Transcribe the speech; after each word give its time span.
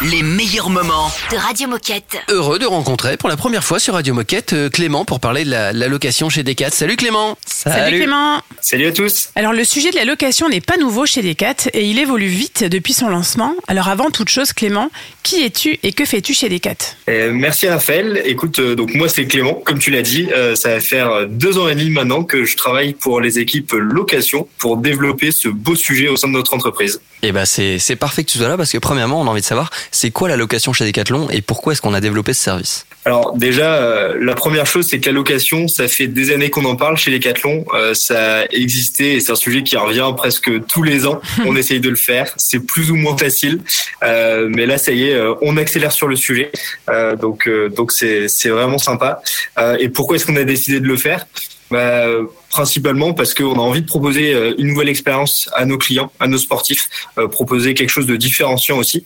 Les 0.00 0.22
meilleurs 0.22 0.70
moments. 0.70 1.10
de 1.32 1.36
Radio 1.36 1.66
Moquette. 1.66 2.18
Heureux 2.28 2.60
de 2.60 2.66
rencontrer 2.66 3.16
pour 3.16 3.28
la 3.28 3.36
première 3.36 3.64
fois 3.64 3.80
sur 3.80 3.94
Radio 3.94 4.14
Moquette 4.14 4.52
euh, 4.52 4.70
Clément 4.70 5.04
pour 5.04 5.18
parler 5.18 5.44
de 5.44 5.50
la, 5.50 5.72
la 5.72 5.88
location 5.88 6.28
chez 6.30 6.44
Decat. 6.44 6.70
Salut 6.70 6.94
Clément 6.94 7.36
Salut. 7.44 7.96
Clément 7.96 8.40
Salut 8.60 8.86
à 8.86 8.92
tous. 8.92 9.30
Alors 9.34 9.52
le 9.52 9.64
sujet 9.64 9.90
de 9.90 9.96
la 9.96 10.04
location 10.04 10.48
n'est 10.48 10.60
pas 10.60 10.76
nouveau 10.76 11.04
chez 11.04 11.20
Decat 11.22 11.68
et 11.72 11.84
il 11.84 11.98
évolue 11.98 12.28
vite 12.28 12.62
depuis 12.62 12.92
son 12.92 13.08
lancement. 13.08 13.54
Alors 13.66 13.88
avant 13.88 14.10
toute 14.10 14.28
chose 14.28 14.52
Clément, 14.52 14.88
qui 15.24 15.42
es-tu 15.42 15.80
et 15.82 15.92
que 15.92 16.04
fais-tu 16.04 16.32
chez 16.32 16.48
Decat? 16.48 16.76
Euh, 17.08 17.32
merci 17.34 17.66
Raphaël. 17.66 18.22
Écoute, 18.24 18.60
euh, 18.60 18.76
donc 18.76 18.94
moi 18.94 19.08
c'est 19.08 19.26
Clément, 19.26 19.54
comme 19.54 19.80
tu 19.80 19.90
l'as 19.90 20.02
dit, 20.02 20.28
euh, 20.32 20.54
ça 20.54 20.68
va 20.74 20.80
faire 20.80 21.26
deux 21.26 21.58
ans 21.58 21.68
et 21.68 21.74
demi 21.74 21.90
maintenant 21.90 22.22
que 22.22 22.44
je 22.44 22.56
travaille 22.56 22.92
pour 22.94 23.20
les 23.20 23.40
équipes 23.40 23.72
location 23.72 24.46
pour 24.58 24.76
développer 24.76 25.32
ce 25.32 25.48
beau 25.48 25.74
sujet 25.74 26.06
au 26.06 26.16
sein 26.16 26.28
de 26.28 26.34
notre 26.34 26.54
entreprise. 26.54 27.00
Eh 27.22 27.32
ben 27.32 27.44
c'est 27.44 27.78
c'est 27.78 27.96
parfait 27.96 28.22
que 28.24 28.30
tu 28.30 28.38
sois 28.38 28.48
là 28.48 28.56
parce 28.56 28.70
que 28.70 28.78
premièrement 28.78 29.20
on 29.20 29.26
a 29.26 29.30
envie 29.30 29.40
de 29.40 29.46
savoir 29.46 29.70
c'est 29.90 30.10
quoi 30.10 30.28
la 30.28 30.36
location 30.36 30.72
chez 30.72 30.84
Decathlon 30.84 31.28
et 31.30 31.42
pourquoi 31.42 31.72
est-ce 31.72 31.82
qu'on 31.82 31.94
a 31.94 32.00
développé 32.00 32.32
ce 32.32 32.42
service? 32.42 32.86
Alors 33.04 33.32
déjà, 33.36 33.74
euh, 33.74 34.16
la 34.20 34.34
première 34.34 34.66
chose 34.66 34.86
c'est 34.88 35.00
que 35.00 35.06
la 35.06 35.12
location, 35.12 35.66
ça 35.66 35.88
fait 35.88 36.06
des 36.06 36.30
années 36.30 36.50
qu'on 36.50 36.64
en 36.64 36.76
parle 36.76 36.96
chez 36.96 37.10
Decathlon, 37.10 37.64
euh, 37.74 37.94
ça 37.94 38.40
a 38.40 38.44
existé 38.50 39.14
et 39.14 39.20
c'est 39.20 39.32
un 39.32 39.36
sujet 39.36 39.62
qui 39.62 39.76
revient 39.76 40.12
presque 40.16 40.50
tous 40.66 40.82
les 40.82 41.06
ans. 41.06 41.20
On 41.46 41.56
essaye 41.56 41.80
de 41.80 41.88
le 41.88 41.96
faire, 41.96 42.32
c'est 42.36 42.60
plus 42.60 42.90
ou 42.90 42.96
moins 42.96 43.16
facile, 43.16 43.60
Euh, 44.04 44.48
mais 44.48 44.66
là 44.66 44.78
ça 44.78 44.92
y 44.92 45.08
est, 45.08 45.14
euh, 45.14 45.34
on 45.42 45.56
accélère 45.56 45.90
sur 45.92 46.06
le 46.06 46.14
sujet, 46.16 46.52
Euh, 46.88 47.16
donc 47.16 47.48
euh, 47.48 47.68
donc 47.68 47.90
c'est 47.92 48.28
c'est 48.28 48.48
vraiment 48.50 48.78
sympa. 48.78 49.20
Euh, 49.58 49.76
et 49.80 49.88
pourquoi 49.88 50.16
est-ce 50.16 50.26
qu'on 50.26 50.36
a 50.36 50.44
décidé 50.44 50.78
de 50.78 50.86
le 50.86 50.96
faire? 50.96 51.26
Bah, 51.70 52.06
principalement 52.50 53.12
parce 53.12 53.34
qu'on 53.34 53.54
a 53.54 53.58
envie 53.58 53.82
de 53.82 53.86
proposer 53.86 54.32
euh, 54.32 54.54
une 54.58 54.68
nouvelle 54.68 54.88
expérience 54.88 55.50
à 55.54 55.66
nos 55.66 55.76
clients, 55.76 56.10
à 56.18 56.26
nos 56.26 56.38
sportifs, 56.38 56.88
euh, 57.18 57.28
proposer 57.28 57.74
quelque 57.74 57.90
chose 57.90 58.06
de 58.06 58.16
différenciant 58.16 58.78
aussi. 58.78 59.04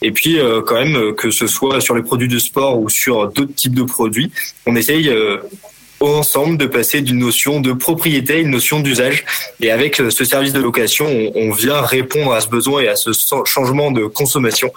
Et 0.00 0.12
puis 0.12 0.38
euh, 0.38 0.62
quand 0.62 0.76
même 0.76 1.14
que 1.14 1.30
ce 1.30 1.46
soit 1.46 1.80
sur 1.80 1.96
les 1.96 2.02
produits 2.02 2.28
de 2.28 2.38
sport 2.38 2.78
ou 2.78 2.88
sur 2.88 3.28
d'autres 3.32 3.54
types 3.54 3.74
de 3.74 3.82
produits, 3.82 4.30
on 4.66 4.76
essaye 4.76 5.12
ensemble 6.00 6.58
de 6.58 6.66
passer 6.66 7.00
d'une 7.00 7.18
notion 7.18 7.60
de 7.60 7.72
propriété 7.72 8.34
à 8.34 8.36
une 8.36 8.50
notion 8.50 8.80
d'usage. 8.80 9.24
Et 9.60 9.70
avec 9.70 9.96
ce 9.96 10.24
service 10.24 10.52
de 10.52 10.60
location, 10.60 11.06
on, 11.34 11.50
vient 11.50 11.80
répondre 11.80 12.32
à 12.32 12.40
ce 12.40 12.48
besoin 12.48 12.82
et 12.82 12.88
à 12.88 12.96
ce 12.96 13.10
changement 13.46 13.90
de 13.90 14.04
consommation 14.04 14.70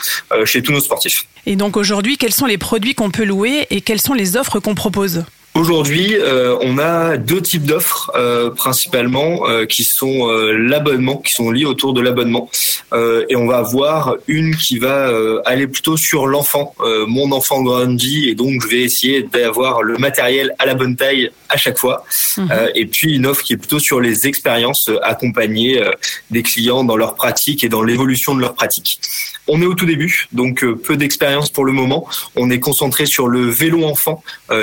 chez 0.46 0.62
tous 0.62 0.72
nos 0.72 0.80
sportifs. 0.80 1.28
Et 1.46 1.58
donc 1.58 1.76
aujourd'hui, 1.76 2.18
quels 2.18 2.34
sont 2.34 2.46
les 2.46 2.58
produits 2.58 2.96
qu'on 2.96 3.12
peut 3.12 3.26
louer 3.26 3.68
et 3.70 3.82
quelles 3.82 4.02
sont 4.02 4.14
les 4.14 4.38
offres 4.38 4.60
qu'on 4.60 4.76
propose? 4.76 5.26
Aujourd'hui, 5.58 6.14
euh, 6.14 6.56
on 6.62 6.78
a 6.78 7.18
deux 7.18 7.42
types 7.42 7.64
d'offres 7.64 8.12
euh, 8.14 8.52
principalement 8.52 9.50
euh, 9.50 9.66
qui 9.66 9.86
sont 9.86 10.28
l'abonnement, 10.28 11.18
qui 11.18 11.34
sont 11.34 11.50
liés 11.50 11.66
autour 11.66 11.94
de 11.94 12.02
l'abonnement, 12.02 12.48
et 12.94 13.36
on 13.36 13.48
va 13.48 13.58
avoir 13.58 14.18
une 14.28 14.56
qui 14.56 14.78
va 14.78 15.12
aller 15.46 15.66
plutôt 15.66 15.98
sur 15.98 16.28
l'enfant. 16.28 16.76
Mon 17.08 17.32
enfant 17.32 17.64
grandit 17.64 18.30
et 18.30 18.36
donc 18.36 18.62
je 18.62 18.68
vais 18.68 18.82
essayer 18.82 19.24
d'avoir 19.24 19.82
le 19.82 19.98
matériel 19.98 20.54
à 20.60 20.66
la 20.66 20.76
bonne 20.76 20.96
taille 20.96 21.32
à 21.50 21.58
chaque 21.58 21.78
fois. 21.78 22.06
Euh, 22.40 22.70
et 22.76 22.86
puis 22.86 23.16
une 23.16 23.26
offre 23.26 23.44
qui 23.44 23.54
est 23.54 23.58
plutôt 23.58 23.80
sur 23.80 24.00
les 24.00 24.28
expériences, 24.28 24.90
accompagner 25.02 25.82
euh, 25.82 25.92
des 26.32 26.44
clients 26.44 26.84
dans 26.84 26.98
leur 26.98 27.16
pratique 27.16 27.64
et 27.64 27.70
dans 27.70 27.84
l'évolution 27.84 28.36
de 28.36 28.42
leur 28.42 28.54
pratique. 28.54 29.00
On 29.48 29.62
est 29.62 29.66
au 29.66 29.74
tout 29.74 29.86
début, 29.86 30.28
donc 30.34 30.66
peu 30.84 30.98
d'expérience 30.98 31.50
pour 31.50 31.66
le 31.66 31.72
moment. 31.72 32.08
On 32.36 32.50
est 32.50 32.60
concentré 32.60 33.06
sur 33.06 33.28
le 33.28 33.50
vélo 33.50 33.86
enfant 33.86 34.22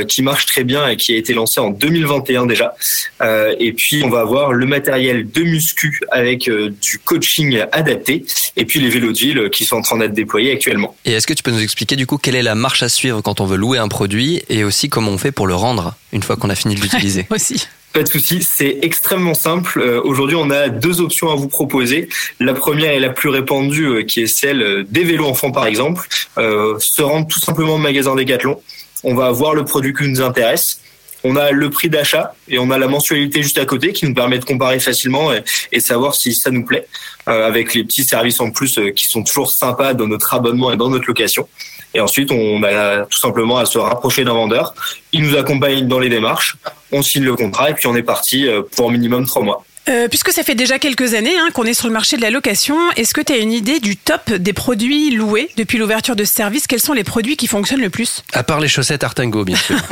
qui 0.09 0.23
marche 0.23 0.45
très 0.45 0.63
bien 0.63 0.84
et 0.89 0.97
qui 0.97 1.15
a 1.15 1.17
été 1.17 1.35
lancé 1.35 1.61
en 1.61 1.71
2021 1.71 2.47
déjà. 2.47 2.75
Euh, 3.21 3.55
et 3.59 3.73
puis 3.73 4.03
on 4.05 4.11
va 4.11 4.21
avoir 4.21 4.53
le 4.53 4.67
matériel 4.67 5.31
de 5.31 5.43
muscu 5.43 6.01
avec 6.11 6.49
euh, 6.49 6.71
du 6.83 6.99
coaching 6.99 7.63
adapté 7.73 8.25
et 8.57 8.65
puis 8.65 8.81
les 8.81 8.89
vélos 8.89 9.13
de 9.13 9.19
ville 9.19 9.51
qui 9.51 9.65
sont 9.65 9.77
en 9.77 9.83
train 9.83 9.99
d'être 9.99 10.15
déployés 10.15 10.53
actuellement. 10.53 10.97
Et 11.05 11.13
est-ce 11.13 11.27
que 11.27 11.35
tu 11.35 11.43
peux 11.43 11.51
nous 11.51 11.63
expliquer 11.63 11.97
du 11.97 12.07
coup 12.07 12.19
quelle 12.19 12.37
est 12.37 12.43
la 12.43 12.55
marche 12.55 12.83
à 12.83 12.89
suivre 12.89 13.21
quand 13.21 13.41
on 13.41 13.47
veut 13.47 13.57
louer 13.57 13.79
un 13.79 13.89
produit 13.89 14.43
et 14.49 14.65
aussi 14.65 14.89
comment 14.89 15.11
on 15.11 15.19
fait 15.19 15.33
pour 15.33 15.47
le 15.47 15.55
rendre 15.55 15.95
une 16.13 16.23
fois 16.23 16.37
qu'on 16.37 16.51
a 16.51 16.55
fini 16.55 16.75
de 16.75 16.81
l'utiliser? 16.81 17.27
Aussi 17.31 17.67
Pas 17.93 18.03
de 18.03 18.09
souci, 18.09 18.43
c'est 18.43 18.79
extrêmement 18.83 19.35
simple. 19.35 19.81
Euh, 19.81 20.01
Aujourd'hui, 20.05 20.37
on 20.37 20.51
a 20.51 20.69
deux 20.69 21.01
options 21.01 21.31
à 21.31 21.35
vous 21.35 21.49
proposer. 21.49 22.09
La 22.41 22.55
première 22.55 22.93
est 22.93 23.01
la 23.01 23.11
plus 23.11 23.29
répandue, 23.29 23.87
euh, 23.87 24.03
qui 24.03 24.23
est 24.23 24.27
celle 24.27 24.87
des 24.89 25.05
vélos 25.05 25.27
enfants, 25.27 25.51
par 25.51 25.67
exemple. 25.67 26.07
Euh, 26.39 26.77
se 26.79 27.03
rendre 27.03 27.27
tout 27.27 27.41
simplement 27.41 27.75
au 27.75 27.79
magasin 27.79 28.15
Decathlon. 28.15 28.61
On 29.05 29.15
va 29.15 29.31
voir 29.31 29.55
le 29.55 29.65
produit 29.65 29.93
qui 29.93 30.09
nous 30.09 30.23
intéresse. 30.23 30.81
On 31.27 31.37
a 31.37 31.51
le 31.51 31.71
prix 31.71 31.89
d'achat 31.89 32.35
et 32.49 32.59
on 32.59 32.71
a 32.71 32.79
la 32.79 32.89
mensualité 32.89 33.43
juste 33.43 33.59
à 33.59 33.65
côté 33.65 33.93
qui 33.93 34.07
nous 34.07 34.15
permet 34.15 34.39
de 34.39 34.45
comparer 34.45 34.79
facilement 34.79 35.31
et, 35.73 35.81
savoir 35.81 36.15
si 36.15 36.35
ça 36.35 36.51
nous 36.51 36.65
plaît, 36.65 36.87
euh, 37.29 37.47
avec 37.47 37.75
les 37.75 37.85
petits 37.85 38.05
services 38.05 38.41
en 38.41 38.51
plus 38.51 38.79
euh, 38.79 38.91
qui 38.91 39.07
sont 39.07 39.23
toujours 39.23 39.51
sympas 39.51 39.95
dans 39.95 40.07
notre 40.07 40.35
abonnement 40.35 40.71
et 40.73 40.77
dans 40.77 40.91
notre 40.91 41.07
location. 41.07 41.49
Et 41.95 42.01
ensuite, 42.01 42.31
on 42.31 42.63
a 42.63 43.07
tout 43.07 43.19
simplement 43.19 43.57
à 43.59 43.67
se 43.67 43.79
rapprocher 43.79 44.25
d'un 44.25 44.33
vendeur. 44.33 44.75
Il 45.13 45.23
nous 45.23 45.37
accompagne 45.37 45.87
dans 45.87 45.99
les 45.99 46.09
démarches. 46.09 46.57
On 46.93 47.03
signe 47.03 47.25
le 47.25 47.37
contrat 47.37 47.71
et 47.71 47.75
puis 47.75 47.87
on 47.87 47.97
est 47.97 48.03
parti 48.03 48.47
euh, 48.47 48.63
pour 48.77 48.91
minimum 48.91 49.27
trois 49.27 49.43
mois. 49.43 49.65
Euh, 49.89 50.09
puisque 50.09 50.33
ça 50.33 50.43
fait 50.43 50.55
déjà 50.55 50.79
quelques 50.79 51.15
années 51.15 51.37
hein, 51.37 51.49
qu'on 51.53 51.65
est 51.65 51.75
sur 51.75 51.89
le 51.89 51.93
marché 51.93 52.17
de 52.17 52.23
la 52.23 52.31
location, 52.31 52.77
est-ce 52.97 53.13
que 53.13 53.21
tu 53.21 53.33
as 53.33 53.37
une 53.37 53.53
idée 53.53 53.81
du 53.81 53.97
top 53.97 54.33
des 54.33 54.53
produits 54.53 55.11
loués 55.11 55.51
depuis 55.57 55.79
l'ouverture 55.79 56.17
de 56.17 56.25
ce 56.25 56.33
service? 56.33 56.67
Quels 56.67 56.81
sont 56.81 56.95
les 56.95 57.05
produits 57.05 57.37
qui 57.37 57.47
fonctionnent 57.47 57.83
le 57.83 57.91
plus? 57.91 58.23
À 58.33 58.43
part 58.43 58.61
les 58.61 58.69
chaussettes 58.69 59.05
Artango 59.05 59.45
bien 59.45 59.57
sûr. 59.57 59.77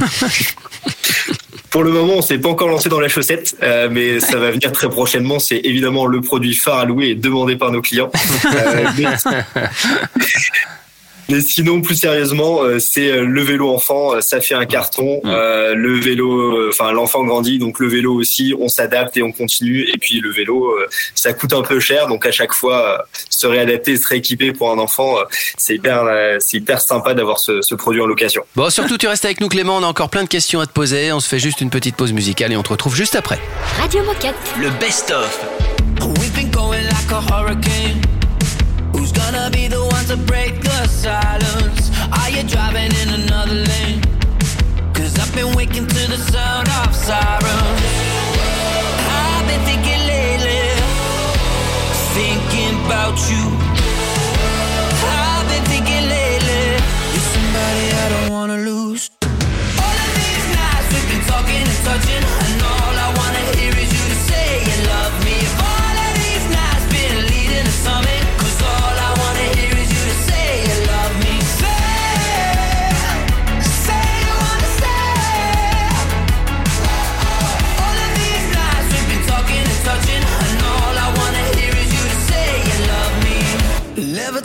Pour 1.71 1.85
le 1.85 1.91
moment, 1.91 2.15
on 2.19 2.23
s'est 2.23 2.39
pas 2.39 2.51
encore 2.51 2.69
lancé 2.69 2.91
dans 2.91 3.01
la 3.01 3.09
chaussette, 3.09 3.57
euh, 3.63 3.89
mais 3.91 4.21
ça 4.21 4.37
va 4.37 4.51
venir 4.51 4.73
très 4.73 4.91
prochainement. 4.91 5.39
C'est 5.39 5.57
évidemment 5.65 6.05
le 6.05 6.21
produit 6.21 6.55
phare 6.55 6.81
à 6.81 6.85
louer 6.85 7.09
et 7.09 7.15
demandé 7.15 7.57
par 7.57 7.71
nos 7.71 7.81
clients. 7.81 8.11
Euh, 8.55 8.85
mais... 8.99 9.07
mais 11.29 11.41
sinon, 11.41 11.81
plus 11.81 11.95
sérieusement, 11.97 12.63
euh, 12.63 12.79
c'est 12.79 13.11
euh, 13.11 13.25
le 13.25 13.43
vélo 13.43 13.71
enfant. 13.71 14.15
euh, 14.15 14.21
Ça 14.21 14.41
fait 14.41 14.55
un 14.55 14.67
carton. 14.67 15.21
Euh, 15.25 15.75
le 15.75 15.95
vélo, 15.99 16.69
enfin 16.69 16.93
l'enfant 16.93 17.25
grandit, 17.25 17.59
donc 17.59 17.79
le 17.79 17.89
vélo 17.89 18.15
aussi. 18.15 18.55
On 18.59 18.69
s'adapte 18.69 19.17
et 19.17 19.23
on 19.23 19.33
continue. 19.33 19.89
Et 19.93 19.99
puis 19.99 20.21
le 20.21 20.31
vélo, 20.33 20.75
ça 21.15 21.33
coûte 21.33 21.53
un 21.53 21.63
peu 21.63 21.81
cher, 21.81 22.07
donc 22.09 22.27
à 22.27 22.33
chaque 22.33 22.53
fois, 22.53 23.05
se 23.31 23.47
réadapter, 23.47 23.97
se 23.97 24.07
rééquiper 24.07 24.53
pour 24.53 24.71
un 24.71 24.79
enfant, 24.79 25.17
c'est 25.57 25.75
hyper, 25.77 26.05
c'est 26.41 26.59
hyper 26.59 26.81
sympa 26.81 27.15
d'avoir 27.15 27.39
ce, 27.39 27.63
ce 27.63 27.75
produit 27.75 28.01
en 28.01 28.07
location. 28.07 28.43
Bon 28.57 28.71
surtout 28.71 28.99
tu 28.99 29.07
restes 29.07 29.25
avec 29.25 29.41
nous 29.41 29.49
Clément, 29.49 29.77
on 29.79 29.83
a 29.83 29.87
encore 29.87 30.11
plein 30.11 30.23
de 30.25 30.29
questions 30.29 30.61
à 30.61 30.67
te 30.67 30.73
poser, 30.73 31.13
on 31.13 31.21
se 31.21 31.29
fait 31.29 31.39
juste 31.39 31.61
une 31.61 31.71
petite 31.71 31.97
pause 31.97 32.13
musicale 32.13 32.53
et 32.53 32.57
on 32.57 32.63
te 32.63 32.71
retrouve 32.71 32.95
juste 32.97 33.15
après. 33.15 33.39
Radio 33.81 34.03
Moquette. 34.05 34.35
Le 34.61 34.71
best-of. 34.81 35.39
We've 36.21 36.35
been 36.35 36.51
going 36.51 36.83
like 36.85 37.11
a 37.13 37.21
hurricane. 37.21 38.01
Gonna 39.23 39.51
be 39.51 39.69
the 39.69 39.81
one 39.81 40.05
to 40.07 40.17
break 40.17 40.61
the 40.63 40.87
silence? 40.89 41.91
Are 42.19 42.31
you 42.31 42.43
driving 42.43 42.93
in 43.03 43.09
another 43.23 43.55
lane? 43.71 44.01
Cause 44.93 45.17
I've 45.19 45.33
been 45.35 45.55
waking 45.55 45.87
to 45.87 46.03
the 46.13 46.19
sound 46.33 46.69
of 46.83 46.95
sirens. 46.95 47.83
I've 49.23 49.47
been 49.47 49.63
thinking 49.71 50.03
lately, 50.15 50.65
thinking 52.19 52.75
about 52.85 53.17
you. 53.31 53.45
I've 55.15 55.47
been 55.53 55.65
thinking 55.73 56.05
lately, 56.17 56.65
you're 57.15 57.29
somebody 57.37 57.85
I 58.03 58.07
don't 58.13 58.31
wanna 58.37 58.59
lose. 58.71 59.11
All 59.23 59.97
of 60.05 60.11
these 60.19 60.47
nights 60.59 60.89
we've 60.93 61.09
been 61.13 61.25
talking 61.33 61.63
and 61.73 61.81
touching, 61.87 62.25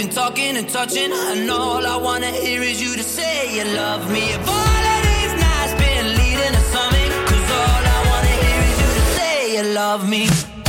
been 0.00 0.08
talking 0.08 0.56
and 0.56 0.66
touching, 0.66 1.12
and 1.12 1.50
all 1.50 1.86
I 1.86 1.96
wanna 1.96 2.30
hear 2.30 2.62
is 2.62 2.80
you 2.80 2.96
to 2.96 3.02
say 3.02 3.54
you 3.54 3.64
love 3.76 4.10
me. 4.10 4.32
If 4.32 4.48
all 4.48 4.84
of 4.94 5.00
these 5.10 5.34
nights 5.44 5.74
been 5.74 6.06
leading 6.20 6.52
to 6.58 6.62
something, 6.74 7.10
cause 7.28 7.50
all 7.60 7.82
I 7.96 7.98
wanna 8.10 8.34
hear 8.44 8.60
is 8.70 8.76
you 8.82 8.90
to 8.98 9.04
say 9.16 9.56
you 9.56 9.74
love 9.74 10.08
me. 10.08 10.59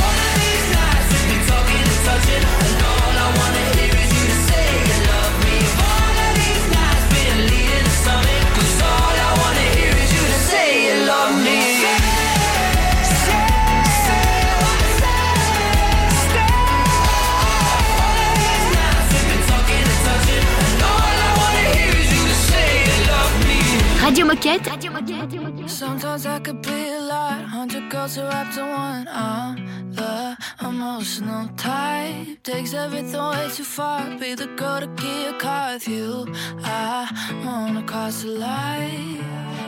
Radio 24.12 24.26
Moquette. 24.26 24.68
Radio 24.68 24.92
Moquette. 24.92 25.70
Sometimes 25.70 26.26
I 26.26 26.38
could 26.38 26.60
be 26.60 26.88
a 26.90 27.00
lot, 27.00 27.44
hundred 27.44 27.88
girls 27.90 28.18
are 28.18 28.28
up 28.28 28.52
to 28.52 28.60
one. 28.60 29.08
I'm 29.08 29.90
the 29.90 30.36
emotional 30.60 31.48
type, 31.56 32.42
takes 32.42 32.74
everything 32.74 33.22
way 33.22 33.48
too 33.48 33.64
far. 33.64 34.04
Be 34.18 34.34
the 34.34 34.48
girl 34.48 34.80
to 34.80 34.88
keep 34.98 35.34
a 35.34 35.38
car 35.38 35.72
with 35.72 35.88
you. 35.88 36.26
I 36.62 37.08
wanna 37.42 37.82
cause 37.84 38.24
a 38.24 38.28
line. 38.28 39.16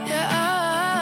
Yeah, 0.06 0.28
I 0.30 0.93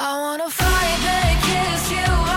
I 0.00 0.16
wanna 0.20 0.48
fight 0.48 1.02
and 1.02 1.42
kiss 1.42 1.90
you. 1.90 2.27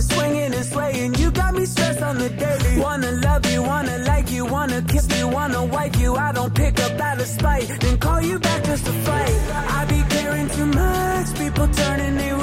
swinging 0.00 0.54
and 0.54 0.64
swaying. 0.64 1.14
You 1.14 1.30
got 1.30 1.54
me 1.54 1.64
stressed 1.66 2.02
on 2.02 2.18
the 2.18 2.28
daily. 2.28 2.80
Wanna 2.80 3.12
love 3.12 3.44
you, 3.52 3.62
wanna 3.62 3.98
like 3.98 4.30
you, 4.30 4.44
wanna 4.44 4.82
kiss 4.82 5.06
you, 5.18 5.28
wanna 5.28 5.64
wipe 5.64 5.96
you. 5.98 6.14
I 6.16 6.32
don't 6.32 6.54
pick 6.54 6.80
up 6.80 7.00
out 7.00 7.20
of 7.20 7.26
spite, 7.26 7.68
then 7.80 7.98
call 7.98 8.20
you 8.20 8.38
back 8.38 8.64
just 8.64 8.84
to 8.86 8.92
fight. 8.92 9.34
I 9.78 9.84
be 9.86 10.02
caring 10.14 10.48
too 10.48 10.66
much, 10.66 11.34
people 11.36 11.68
turning 11.68 12.16
their 12.16 12.41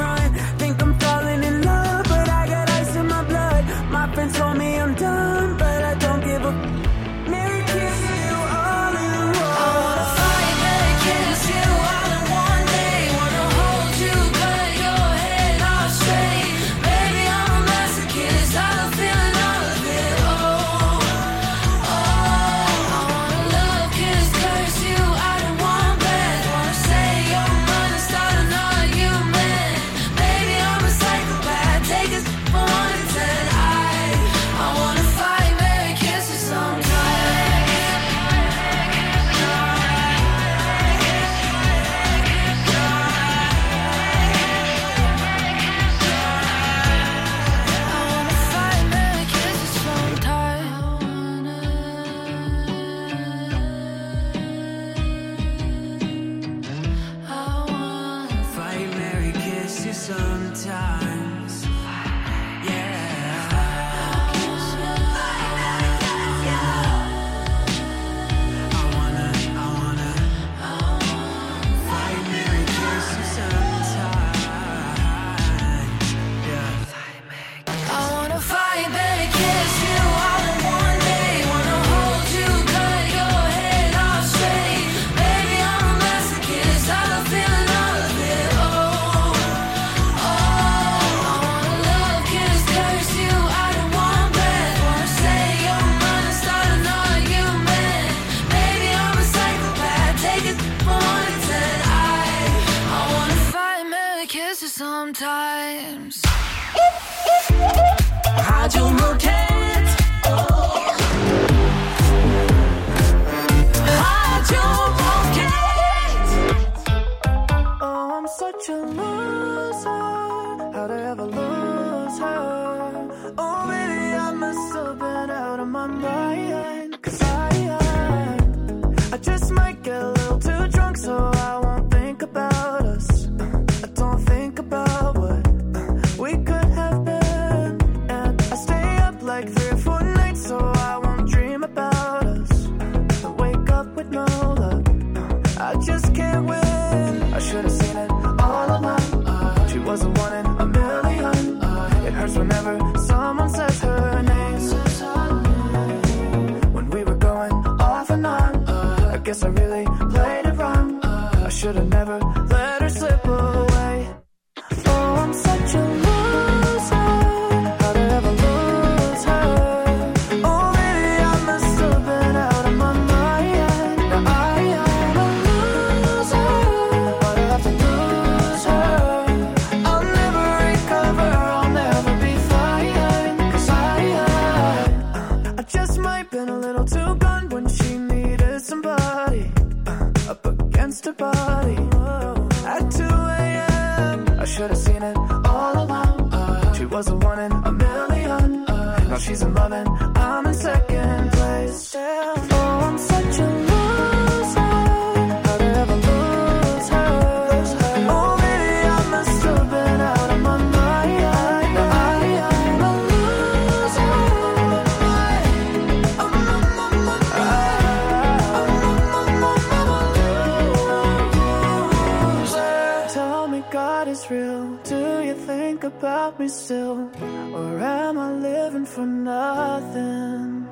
me 226.40 226.48
still? 226.48 227.12
Or 227.54 227.80
am 227.80 228.18
I 228.18 228.32
living 228.32 228.86
for 228.86 229.06
nothing? 229.06 230.68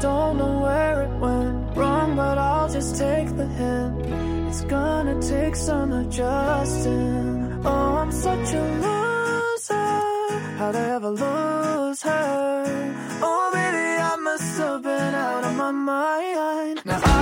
Don't 0.00 0.36
know 0.36 0.60
where 0.64 1.02
it 1.04 1.12
went 1.18 1.76
wrong, 1.76 2.14
but 2.14 2.36
I'll 2.36 2.68
just 2.68 2.96
take 2.96 3.28
the 3.36 3.46
hint. 3.46 4.06
It's 4.48 4.62
gonna 4.62 5.20
take 5.22 5.56
some 5.56 5.92
adjusting. 5.92 7.62
Oh, 7.64 7.96
I'm 8.02 8.12
such 8.12 8.52
a 8.52 8.64
loser. 8.84 9.90
How'd 10.58 10.76
I 10.76 10.86
ever 10.96 11.10
lose 11.10 12.02
her? 12.02 12.94
Oh, 13.22 13.50
maybe 13.54 13.86
I 14.12 14.16
must 14.16 14.58
have 14.58 14.82
been 14.82 15.14
out 15.14 15.44
of 15.44 15.54
my 15.56 15.70
mind. 15.70 16.82
Now 16.84 17.00
I 17.02 17.17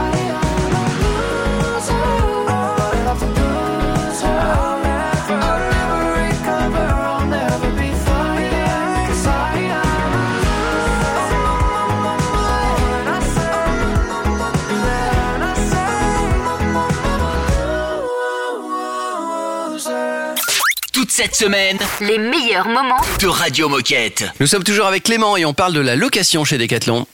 cette 21.16 21.34
semaine 21.34 21.78
Les 22.02 22.18
meilleurs 22.18 22.68
moments 22.68 23.00
de 23.22 23.26
Radio 23.26 23.70
Moquette. 23.70 24.26
Nous 24.38 24.46
sommes 24.46 24.64
toujours 24.64 24.84
avec 24.84 25.04
Clément 25.04 25.38
et 25.38 25.46
on 25.46 25.54
parle 25.54 25.72
de 25.72 25.80
la 25.80 25.96
location 25.96 26.44
chez 26.44 26.58
Decathlon. 26.58 27.06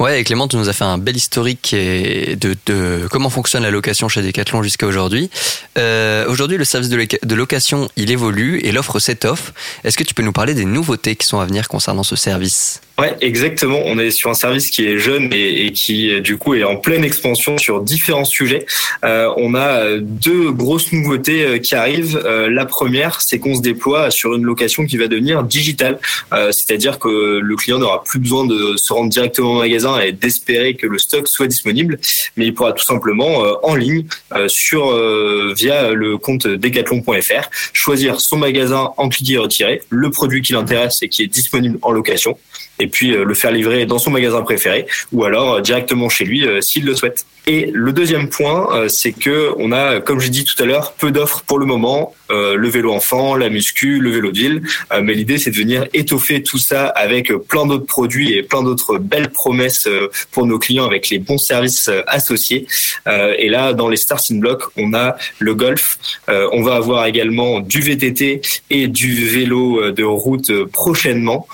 Ouais, 0.00 0.24
Clément, 0.24 0.48
tu 0.48 0.56
nous 0.56 0.68
as 0.68 0.72
fait 0.72 0.82
un 0.82 0.98
bel 0.98 1.16
historique 1.16 1.72
et 1.72 2.34
de, 2.34 2.56
de 2.66 3.06
comment 3.08 3.30
fonctionne 3.30 3.62
la 3.62 3.70
location 3.70 4.08
chez 4.08 4.22
Decathlon 4.22 4.64
jusqu'à 4.64 4.88
aujourd'hui. 4.88 5.30
Euh, 5.78 6.26
aujourd'hui, 6.26 6.56
le 6.56 6.64
service 6.64 6.88
de, 6.88 7.06
de 7.22 7.34
location, 7.36 7.88
il 7.94 8.10
évolue 8.10 8.58
et 8.64 8.72
l'offre 8.72 8.98
s'étoffe. 8.98 9.52
Est-ce 9.84 9.96
que 9.96 10.02
tu 10.02 10.12
peux 10.12 10.24
nous 10.24 10.32
parler 10.32 10.54
des 10.54 10.64
nouveautés 10.64 11.14
qui 11.14 11.28
sont 11.28 11.38
à 11.38 11.46
venir 11.46 11.68
concernant 11.68 12.02
ce 12.02 12.16
service? 12.16 12.80
Ouais, 12.98 13.14
exactement. 13.20 13.80
On 13.84 13.98
est 13.98 14.10
sur 14.10 14.30
un 14.30 14.34
service 14.34 14.70
qui 14.70 14.86
est 14.86 14.98
jeune 14.98 15.30
et, 15.30 15.66
et 15.66 15.72
qui, 15.72 16.18
du 16.22 16.38
coup, 16.38 16.54
est 16.54 16.64
en 16.64 16.76
pleine 16.76 17.04
expansion 17.04 17.58
sur 17.58 17.82
différents 17.82 18.24
sujets. 18.24 18.64
Euh, 19.04 19.30
on 19.36 19.54
a 19.54 19.84
euh, 19.84 19.98
deux 20.00 20.50
grosses 20.50 20.92
nouveautés 20.92 21.44
euh, 21.44 21.58
qui 21.58 21.74
arrivent. 21.74 22.18
Euh, 22.24 22.48
la 22.48 22.64
première, 22.64 23.20
c'est 23.20 23.38
qu'on 23.38 23.54
se 23.54 23.60
déploie 23.60 24.10
sur 24.10 24.34
une 24.34 24.44
location 24.44 24.86
qui 24.86 24.96
va 24.96 25.08
devenir 25.08 25.42
digitale. 25.42 25.98
Euh, 26.32 26.52
C'est-à-dire 26.52 26.98
que 26.98 27.38
le 27.38 27.56
client 27.56 27.78
n'aura 27.78 28.02
plus 28.02 28.18
besoin 28.18 28.46
de 28.46 28.76
se 28.78 28.90
rendre 28.94 29.10
directement 29.10 29.52
au 29.52 29.58
magasin 29.58 30.00
et 30.00 30.12
d'espérer 30.12 30.74
que 30.74 30.86
le 30.86 30.96
stock 30.96 31.28
soit 31.28 31.48
disponible, 31.48 31.98
mais 32.36 32.46
il 32.46 32.54
pourra 32.54 32.72
tout 32.72 32.84
simplement 32.84 33.44
euh, 33.44 33.52
en 33.62 33.74
ligne 33.74 34.06
euh, 34.34 34.48
sur 34.48 34.90
euh, 34.90 35.52
via 35.54 35.92
le 35.92 36.16
compte 36.16 36.46
decathlon.fr 36.46 37.50
choisir 37.74 38.20
son 38.20 38.38
magasin 38.38 38.92
en 38.96 39.10
cliquer 39.10 39.34
et 39.34 39.38
retirer, 39.38 39.82
le 39.90 40.10
produit 40.10 40.40
qui 40.40 40.54
l'intéresse 40.54 41.02
et 41.02 41.10
qui 41.10 41.22
est 41.22 41.26
disponible 41.26 41.78
en 41.82 41.92
location 41.92 42.38
et 42.78 42.86
puis 42.88 43.14
euh, 43.14 43.24
le 43.24 43.34
faire 43.34 43.50
livrer 43.50 43.86
dans 43.86 43.98
son 43.98 44.10
magasin 44.10 44.42
préféré 44.42 44.86
ou 45.12 45.24
alors 45.24 45.54
euh, 45.54 45.60
directement 45.60 46.08
chez 46.08 46.24
lui 46.24 46.46
euh, 46.46 46.60
s'il 46.60 46.84
le 46.84 46.94
souhaite. 46.94 47.26
Et 47.48 47.70
le 47.72 47.92
deuxième 47.92 48.28
point, 48.28 48.68
euh, 48.72 48.88
c'est 48.88 49.12
que 49.12 49.52
on 49.58 49.70
a, 49.70 50.00
comme 50.00 50.18
j'ai 50.18 50.30
dit 50.30 50.44
tout 50.44 50.60
à 50.60 50.66
l'heure, 50.66 50.94
peu 50.94 51.12
d'offres 51.12 51.44
pour 51.46 51.60
le 51.60 51.66
moment. 51.66 52.12
Euh, 52.32 52.56
le 52.56 52.68
vélo 52.68 52.92
enfant, 52.92 53.36
la 53.36 53.48
muscu, 53.48 54.00
le 54.00 54.10
vélo 54.10 54.32
de 54.32 54.38
ville. 54.38 54.62
Euh, 54.92 55.00
mais 55.00 55.14
l'idée, 55.14 55.38
c'est 55.38 55.52
de 55.52 55.56
venir 55.56 55.86
étoffer 55.94 56.42
tout 56.42 56.58
ça 56.58 56.86
avec 56.88 57.32
plein 57.32 57.66
d'autres 57.66 57.86
produits 57.86 58.32
et 58.32 58.42
plein 58.42 58.64
d'autres 58.64 58.98
belles 58.98 59.28
promesses 59.28 59.88
pour 60.32 60.44
nos 60.44 60.58
clients 60.58 60.86
avec 60.86 61.08
les 61.08 61.20
bons 61.20 61.38
services 61.38 61.88
associés. 62.08 62.66
Et 63.06 63.48
là, 63.48 63.72
dans 63.74 63.88
les 63.88 63.96
starting 63.96 64.40
blocks, 64.40 64.64
on 64.76 64.92
a 64.92 65.16
le 65.38 65.54
golf. 65.54 65.98
On 66.28 66.62
va 66.62 66.74
avoir 66.74 67.06
également 67.06 67.60
du 67.60 67.80
VTT 67.80 68.40
et 68.70 68.88
du 68.88 69.28
vélo 69.28 69.92
de 69.92 70.02
route 70.02 70.64
prochainement. 70.72 71.46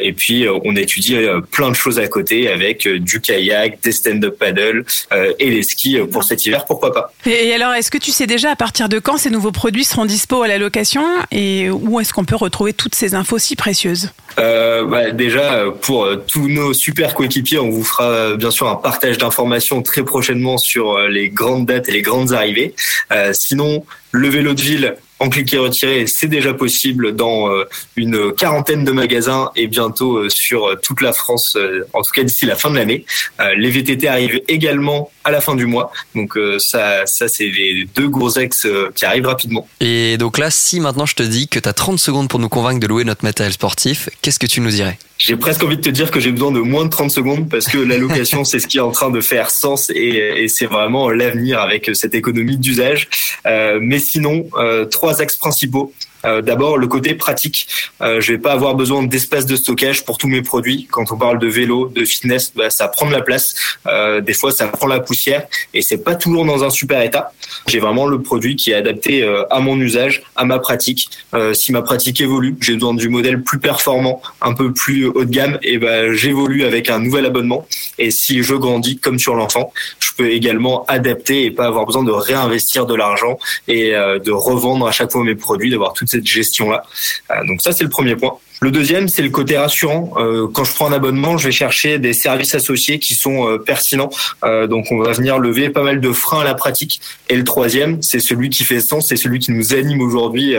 Et 0.00 0.12
puis, 0.12 0.46
on 0.48 0.76
étudie 0.76 1.18
plein 1.50 1.70
de 1.70 1.76
choses 1.76 1.98
à 1.98 2.08
côté 2.08 2.48
avec 2.48 2.88
du 2.88 3.20
kayak, 3.20 3.82
des 3.82 3.92
stand-up 3.92 4.38
paddle 4.38 4.84
et 5.38 5.50
les 5.50 5.62
skis 5.62 5.98
euh, 5.98 6.06
pour 6.06 6.24
cet 6.24 6.46
hiver, 6.46 6.64
pourquoi 6.64 6.92
pas. 6.92 7.12
Et 7.26 7.52
alors, 7.52 7.72
est-ce 7.74 7.90
que 7.90 7.98
tu 7.98 8.10
sais 8.10 8.26
déjà 8.26 8.50
à 8.50 8.56
partir 8.56 8.88
de 8.88 8.98
quand 8.98 9.16
ces 9.16 9.30
nouveaux 9.30 9.52
produits 9.52 9.84
seront 9.84 10.04
dispo 10.04 10.42
à 10.42 10.48
la 10.48 10.58
location 10.58 11.04
et 11.30 11.70
où 11.70 12.00
est-ce 12.00 12.12
qu'on 12.12 12.24
peut 12.24 12.36
retrouver 12.36 12.72
toutes 12.72 12.94
ces 12.94 13.14
infos 13.14 13.38
si 13.38 13.56
précieuses? 13.56 14.10
Euh, 14.38 14.84
bah, 14.84 15.10
déjà, 15.10 15.54
euh, 15.54 15.70
pour 15.70 16.04
euh, 16.04 16.16
tous 16.16 16.48
nos 16.48 16.74
super 16.74 17.14
coéquipiers, 17.14 17.58
on 17.58 17.70
vous 17.70 17.84
fera 17.84 18.04
euh, 18.04 18.36
bien 18.36 18.50
sûr 18.50 18.68
un 18.68 18.76
partage 18.76 19.18
d'informations 19.18 19.82
très 19.82 20.04
prochainement 20.04 20.58
sur 20.58 20.92
euh, 20.92 21.08
les 21.08 21.28
grandes 21.28 21.66
dates 21.66 21.88
et 21.88 21.92
les 21.92 22.02
grandes 22.02 22.32
arrivées. 22.32 22.74
Euh, 23.12 23.32
sinon, 23.32 23.84
le 24.12 24.28
vélo 24.28 24.54
de 24.54 24.60
ville 24.60 24.96
en 25.18 25.28
cliquer 25.28 25.58
retirer, 25.58 26.06
c'est 26.06 26.28
déjà 26.28 26.52
possible 26.54 27.14
dans 27.14 27.50
euh, 27.50 27.64
une 27.96 28.32
quarantaine 28.32 28.84
de 28.84 28.92
magasins 28.92 29.50
et 29.56 29.66
bientôt 29.66 30.18
euh, 30.18 30.28
sur 30.28 30.66
euh, 30.66 30.76
toute 30.76 31.00
la 31.00 31.12
France, 31.12 31.56
en 31.92 32.02
tout 32.02 32.10
cas 32.12 32.22
d'ici 32.22 32.46
la 32.46 32.56
fin 32.56 32.70
de 32.70 32.76
l'année. 32.76 33.04
Les 33.56 33.70
VTT 33.70 34.08
arrivent 34.08 34.40
également 34.48 35.10
à 35.24 35.30
la 35.30 35.40
fin 35.40 35.54
du 35.54 35.66
mois, 35.66 35.90
donc 36.14 36.38
ça, 36.58 37.06
ça 37.06 37.28
c'est 37.28 37.46
les 37.46 37.86
deux 37.94 38.08
gros 38.08 38.36
euh, 38.38 38.90
qui 38.94 39.04
arrivent 39.04 39.26
rapidement. 39.26 39.66
Et 39.80 40.16
donc 40.18 40.38
là, 40.38 40.50
si 40.50 40.80
maintenant 40.80 41.06
je 41.06 41.14
te 41.14 41.22
dis 41.22 41.48
que 41.48 41.58
tu 41.58 41.68
as 41.68 41.72
30 41.72 41.98
secondes 41.98 42.28
pour 42.28 42.38
nous 42.38 42.48
convaincre 42.48 42.80
de 42.80 42.86
louer 42.86 43.04
notre 43.04 43.24
matériel 43.24 43.52
sportif, 43.52 44.08
qu'est-ce 44.22 44.38
que 44.38 44.46
tu 44.46 44.60
nous 44.60 44.70
dirais? 44.70 44.98
J'ai 45.18 45.36
presque 45.36 45.62
envie 45.62 45.76
de 45.76 45.82
te 45.82 45.88
dire 45.88 46.10
que 46.10 46.20
j'ai 46.20 46.30
besoin 46.30 46.52
de 46.52 46.60
moins 46.60 46.84
de 46.84 46.90
30 46.90 47.10
secondes 47.10 47.48
parce 47.48 47.66
que 47.66 47.78
la 47.78 47.96
location, 47.96 48.44
c'est 48.44 48.58
ce 48.58 48.66
qui 48.66 48.76
est 48.76 48.82
en 48.82 48.90
train 48.90 49.10
de 49.10 49.20
faire 49.20 49.50
sens 49.50 49.90
et, 49.90 50.42
et 50.42 50.48
c'est 50.48 50.66
vraiment 50.66 51.10
l'avenir 51.10 51.60
avec 51.60 51.90
cette 51.94 52.14
économie 52.14 52.58
d'usage. 52.58 53.08
Euh, 53.46 53.78
mais 53.80 53.98
sinon, 53.98 54.46
euh, 54.56 54.84
trois 54.84 55.22
axes 55.22 55.36
principaux. 55.36 55.92
Euh, 56.26 56.42
D'abord, 56.42 56.78
le 56.78 56.86
côté 56.86 57.14
pratique. 57.14 57.68
Euh, 58.02 58.20
je 58.20 58.32
vais 58.32 58.38
pas 58.38 58.52
avoir 58.52 58.74
besoin 58.74 59.02
d'espace 59.02 59.46
de 59.46 59.56
stockage 59.56 60.04
pour 60.04 60.18
tous 60.18 60.28
mes 60.28 60.42
produits. 60.42 60.86
Quand 60.90 61.10
on 61.12 61.16
parle 61.16 61.38
de 61.38 61.46
vélo, 61.46 61.88
de 61.88 62.04
fitness, 62.04 62.52
bah, 62.54 62.70
ça 62.70 62.88
prend 62.88 63.06
de 63.06 63.12
la 63.12 63.22
place. 63.22 63.54
Euh, 63.86 64.20
des 64.20 64.34
fois, 64.34 64.50
ça 64.50 64.68
prend 64.68 64.86
la 64.86 65.00
poussière 65.00 65.46
et 65.74 65.82
c'est 65.82 65.98
pas 65.98 66.14
toujours 66.14 66.44
dans 66.44 66.64
un 66.64 66.70
super 66.70 67.02
état. 67.02 67.32
J'ai 67.66 67.78
vraiment 67.78 68.06
le 68.06 68.20
produit 68.20 68.56
qui 68.56 68.70
est 68.72 68.74
adapté 68.74 69.26
à 69.50 69.60
mon 69.60 69.78
usage, 69.80 70.22
à 70.36 70.44
ma 70.44 70.58
pratique. 70.58 71.08
Si 71.52 71.72
ma 71.72 71.82
pratique 71.82 72.20
évolue, 72.20 72.56
j'ai 72.60 72.74
besoin 72.74 72.94
du 72.94 73.08
modèle 73.08 73.42
plus 73.42 73.58
performant, 73.58 74.20
un 74.40 74.54
peu 74.54 74.72
plus 74.72 75.06
haut 75.06 75.24
de 75.24 75.30
gamme, 75.30 75.58
et 75.62 75.78
ben 75.78 76.12
j'évolue 76.12 76.64
avec 76.64 76.90
un 76.90 76.98
nouvel 76.98 77.26
abonnement. 77.26 77.66
Et 77.98 78.10
si 78.10 78.42
je 78.42 78.54
grandis 78.54 78.98
comme 78.98 79.18
sur 79.18 79.34
l'enfant, 79.34 79.72
je 79.98 80.12
peux 80.16 80.30
également 80.30 80.84
adapter 80.86 81.44
et 81.44 81.50
pas 81.50 81.66
avoir 81.66 81.86
besoin 81.86 82.04
de 82.04 82.12
réinvestir 82.12 82.86
de 82.86 82.94
l'argent 82.94 83.38
et 83.68 83.92
de 83.92 84.30
revendre 84.30 84.86
à 84.86 84.92
chaque 84.92 85.12
fois 85.12 85.24
mes 85.24 85.34
produits, 85.34 85.70
d'avoir 85.70 85.92
toute 85.92 86.08
cette 86.16 86.26
gestion 86.26 86.70
là. 86.70 86.82
donc 87.46 87.60
ça 87.62 87.72
c'est 87.72 87.84
le 87.84 87.90
premier 87.90 88.16
point. 88.16 88.38
Le 88.60 88.70
deuxième, 88.70 89.08
c'est 89.08 89.22
le 89.22 89.28
côté 89.28 89.58
rassurant. 89.58 90.14
Euh, 90.16 90.48
quand 90.48 90.64
je 90.64 90.72
prends 90.72 90.88
un 90.88 90.92
abonnement, 90.92 91.36
je 91.36 91.46
vais 91.46 91.52
chercher 91.52 91.98
des 91.98 92.14
services 92.14 92.54
associés 92.54 92.98
qui 92.98 93.14
sont 93.14 93.46
euh, 93.46 93.58
pertinents. 93.58 94.08
Euh, 94.44 94.66
donc, 94.66 94.86
on 94.90 94.98
va 94.98 95.12
venir 95.12 95.38
lever 95.38 95.68
pas 95.68 95.82
mal 95.82 96.00
de 96.00 96.12
freins 96.12 96.40
à 96.40 96.44
la 96.44 96.54
pratique. 96.54 97.00
Et 97.28 97.36
le 97.36 97.44
troisième, 97.44 98.02
c'est 98.02 98.18
celui 98.18 98.48
qui 98.48 98.64
fait 98.64 98.80
sens, 98.80 99.08
c'est 99.08 99.16
celui 99.16 99.40
qui 99.40 99.52
nous 99.52 99.74
anime 99.74 100.00
aujourd'hui 100.00 100.54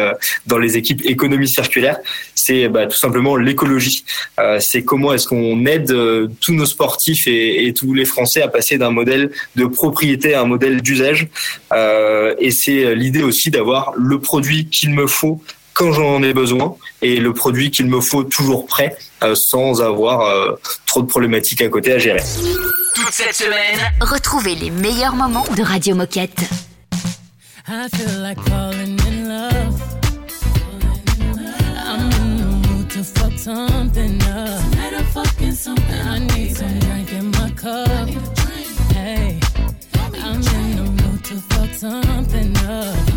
dans 0.46 0.58
les 0.58 0.78
équipes 0.78 1.02
économie 1.06 1.48
circulaire. 1.48 1.98
C'est 2.36 2.68
bah, 2.68 2.86
tout 2.86 2.98
simplement 2.98 3.36
l'écologie. 3.36 4.04
C'est 4.60 4.84
comment 4.84 5.14
est-ce 5.14 5.28
qu'on 5.28 5.66
aide 5.66 5.94
tous 6.40 6.54
nos 6.54 6.66
sportifs 6.66 7.28
et, 7.28 7.68
et 7.68 7.74
tous 7.74 7.94
les 7.94 8.06
Français 8.06 8.42
à 8.42 8.48
passer 8.48 8.78
d'un 8.78 8.92
modèle 8.92 9.32
de 9.56 9.66
propriété 9.66 10.34
à 10.34 10.42
un 10.42 10.46
modèle 10.46 10.82
d'usage. 10.82 11.28
Et 11.74 12.52
c'est 12.52 12.96
l'idée 12.96 13.24
aussi 13.24 13.50
d'avoir 13.50 13.94
le 13.96 14.20
produit 14.20 14.68
qu'il 14.68 14.92
me 14.92 15.08
faut 15.08 15.42
quand 15.78 15.94
j'en 15.94 16.24
ai 16.24 16.34
besoin 16.34 16.76
et 17.04 17.18
le 17.18 17.34
produit 17.34 17.70
qu'il 17.70 17.86
me 17.86 18.02
faut 18.02 18.24
toujours 18.24 18.66
prêt 18.66 18.98
euh, 19.24 19.36
sans 19.36 19.80
avoir 19.80 20.22
euh, 20.22 20.60
trop 20.88 21.04
de 21.04 21.08
problématiques 21.08 21.62
à 21.62 21.70
côté 21.70 21.94
à 21.94 22.00
gérer. 22.00 22.24
Toute 22.96 23.12
cette 23.12 23.36
semaine, 23.36 23.80
Retrouvez 24.02 24.56
les 24.56 24.72
meilleurs 24.72 25.16
moments 25.16 25.46
de 25.56 25.62
Radio 25.62 25.96
Moquette. 25.96 26.50
I 27.70 27.88
feel 27.96 28.22
like 28.24 28.40
falling 28.50 28.98
in 29.08 29.28
love. 29.28 29.82
I'm 31.86 32.10
in 32.12 32.38
the 32.38 32.68
mood 32.68 32.90
to 32.90 33.04
fuck 33.04 33.38
something 33.38 34.20
up. 34.24 34.72
Tonight 34.72 34.94
I'm 34.98 35.06
fucking 35.14 35.52
something. 35.52 36.08
I 36.08 36.20
need 36.20 36.56
some 36.56 36.80
drink 36.80 37.12
in 37.14 37.30
my 37.32 37.52
cup. 37.52 38.10
Hey, 38.94 39.40
I'm 40.24 40.42
in 40.42 40.76
the 40.76 41.04
mood 41.04 41.24
to 41.26 41.36
fuck 41.36 41.72
something 41.76 42.58
up. 42.66 43.17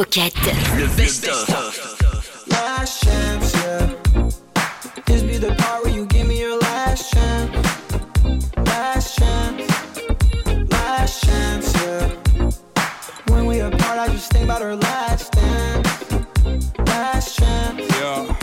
Moquette. 0.00 0.32
Le 0.78 0.86
best-of. 0.96 1.46
Last 2.46 3.02
chance, 3.04 3.54
yeah. 3.54 3.86
This 5.04 5.22
be 5.22 5.36
the 5.36 5.54
part 5.58 5.84
where 5.84 5.92
you 5.92 6.06
give 6.06 6.26
me 6.26 6.40
your 6.40 6.58
last 6.58 7.12
chance. 7.12 7.52
Last 8.56 9.18
chance. 9.18 10.00
Last 10.70 11.22
chance, 11.22 11.74
yeah. 11.82 12.08
When 13.26 13.44
we 13.44 13.60
apart, 13.60 13.98
I 13.98 14.08
just 14.08 14.32
think 14.32 14.44
about 14.44 14.62
our 14.62 14.74
last 14.74 15.32
dance. 15.32 16.12
Last 16.78 17.38
chance. 17.38 17.82
Yeah. 18.00 18.36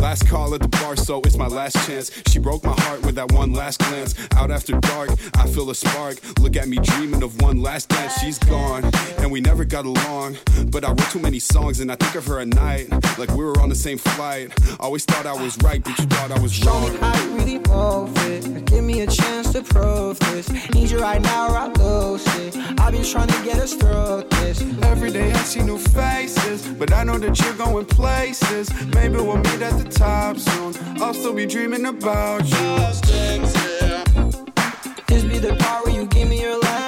Last 0.00 0.28
call 0.28 0.54
at 0.54 0.60
the 0.60 0.68
bar, 0.68 0.96
so 0.96 1.20
it's 1.22 1.36
my 1.36 1.48
last 1.48 1.74
chance. 1.88 2.12
She 2.28 2.38
broke 2.38 2.62
my 2.62 2.80
heart 2.82 3.04
with 3.04 3.16
that 3.16 3.32
one 3.32 3.52
last 3.52 3.80
glance. 3.80 4.14
Out 4.36 4.52
after 4.52 4.78
dark, 4.78 5.10
I 5.34 5.48
feel 5.48 5.68
a 5.70 5.74
spark. 5.74 6.18
Look 6.38 6.56
at 6.56 6.68
me 6.68 6.76
dreaming 6.76 7.24
of 7.24 7.42
one 7.42 7.60
last 7.60 7.88
dance. 7.88 8.14
She's 8.20 8.38
gone, 8.38 8.84
and 9.18 9.30
we 9.32 9.40
never 9.40 9.64
got 9.64 9.84
along 9.84 10.17
I 10.88 10.92
wrote 10.92 11.10
too 11.10 11.18
many 11.18 11.38
songs 11.38 11.80
and 11.80 11.92
I 11.92 11.96
think 11.96 12.14
of 12.14 12.24
her 12.28 12.40
at 12.40 12.48
night. 12.48 12.88
Like 13.18 13.28
we 13.32 13.44
were 13.44 13.60
on 13.60 13.68
the 13.68 13.74
same 13.74 13.98
flight. 13.98 14.50
Always 14.80 15.04
thought 15.04 15.26
I 15.26 15.34
was 15.34 15.58
right, 15.58 15.84
but 15.84 15.98
you 15.98 16.06
thought 16.06 16.30
I 16.30 16.40
was 16.40 16.50
Show 16.50 16.70
wrong. 16.70 16.96
how 16.96 17.12
I 17.12 17.26
really 17.36 17.58
want 17.58 18.16
it. 18.20 18.64
Give 18.64 18.82
me 18.82 19.02
a 19.02 19.06
chance 19.06 19.52
to 19.52 19.60
prove 19.62 20.18
this. 20.20 20.48
Need 20.72 20.90
you 20.90 20.98
right 20.98 21.20
now 21.20 21.48
or 21.50 21.58
I'll 21.58 21.72
lose 21.72 22.26
it. 22.38 22.56
I've 22.80 22.94
been 22.94 23.04
trying 23.04 23.28
to 23.28 23.44
get 23.44 23.58
us 23.58 23.74
through 23.74 24.24
this. 24.40 24.62
Every 24.84 25.10
day 25.10 25.30
I 25.30 25.36
see 25.40 25.62
new 25.62 25.76
faces, 25.76 26.66
but 26.66 26.90
I 26.94 27.04
know 27.04 27.18
that 27.18 27.38
you're 27.38 27.52
going 27.52 27.84
places. 27.84 28.72
Maybe 28.94 29.16
we'll 29.16 29.36
meet 29.36 29.60
at 29.60 29.76
the 29.76 29.90
top 29.90 30.38
soon. 30.38 30.72
I'll 31.02 31.12
still 31.12 31.34
be 31.34 31.44
dreaming 31.44 31.84
about 31.84 32.44
you. 32.44 32.56
Just. 32.56 33.04
This 35.06 35.22
be 35.22 35.38
the 35.38 35.54
part 35.60 35.84
where 35.84 35.94
you 35.94 36.06
give 36.06 36.28
me 36.30 36.40
your 36.40 36.58
life. 36.58 36.87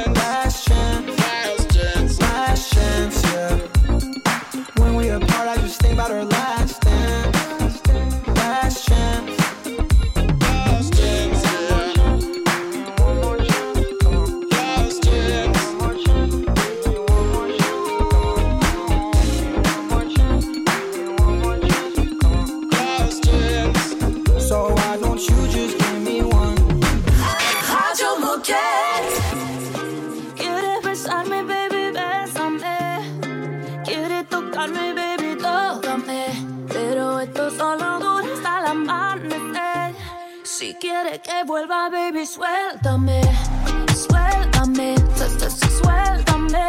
Que 41.23 41.43
vuelva, 41.45 41.89
baby, 41.89 42.25
suéltame. 42.25 43.21
Suéltame, 43.95 44.95
su- 45.15 45.39
su- 45.39 45.49
su- 45.49 45.79
suéltame. 45.83 46.67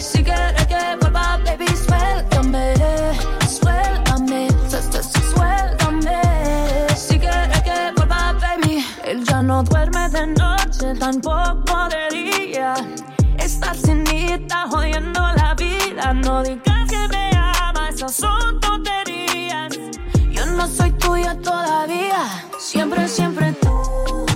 Si 0.00 0.22
quieres 0.24 0.66
que 0.66 0.96
vuelva, 1.00 1.38
baby, 1.44 1.66
suéltame. 1.86 2.74
Suéltame, 3.48 4.48
su- 4.70 4.82
su- 4.92 5.02
su- 5.02 5.30
suéltame. 5.34 6.20
Si 6.96 7.18
quieres 7.18 7.62
que 7.62 7.92
vuelva, 7.96 8.32
baby. 8.40 8.84
Él 9.04 9.24
ya 9.24 9.42
no 9.42 9.62
duerme 9.62 10.08
de 10.10 10.26
noche, 10.26 10.94
tampoco 10.98 11.88
de 11.88 12.16
día. 12.16 12.74
Esta 13.38 13.74
cenita 13.74 14.66
jodiendo 14.70 15.20
la 15.36 15.54
vida. 15.54 16.12
No 16.14 16.42
digas 16.42 16.88
que 16.90 17.08
me 17.08 17.30
ama, 17.36 17.88
esas 17.90 18.14
son 18.14 18.60
tonterías. 18.60 19.72
Yo 20.30 20.46
no 20.46 20.66
soy 20.66 20.90
tuya 20.92 21.36
todavía. 21.40 22.24
Siempre, 22.78 23.08
siempre 23.08 23.52
tú 23.54 24.27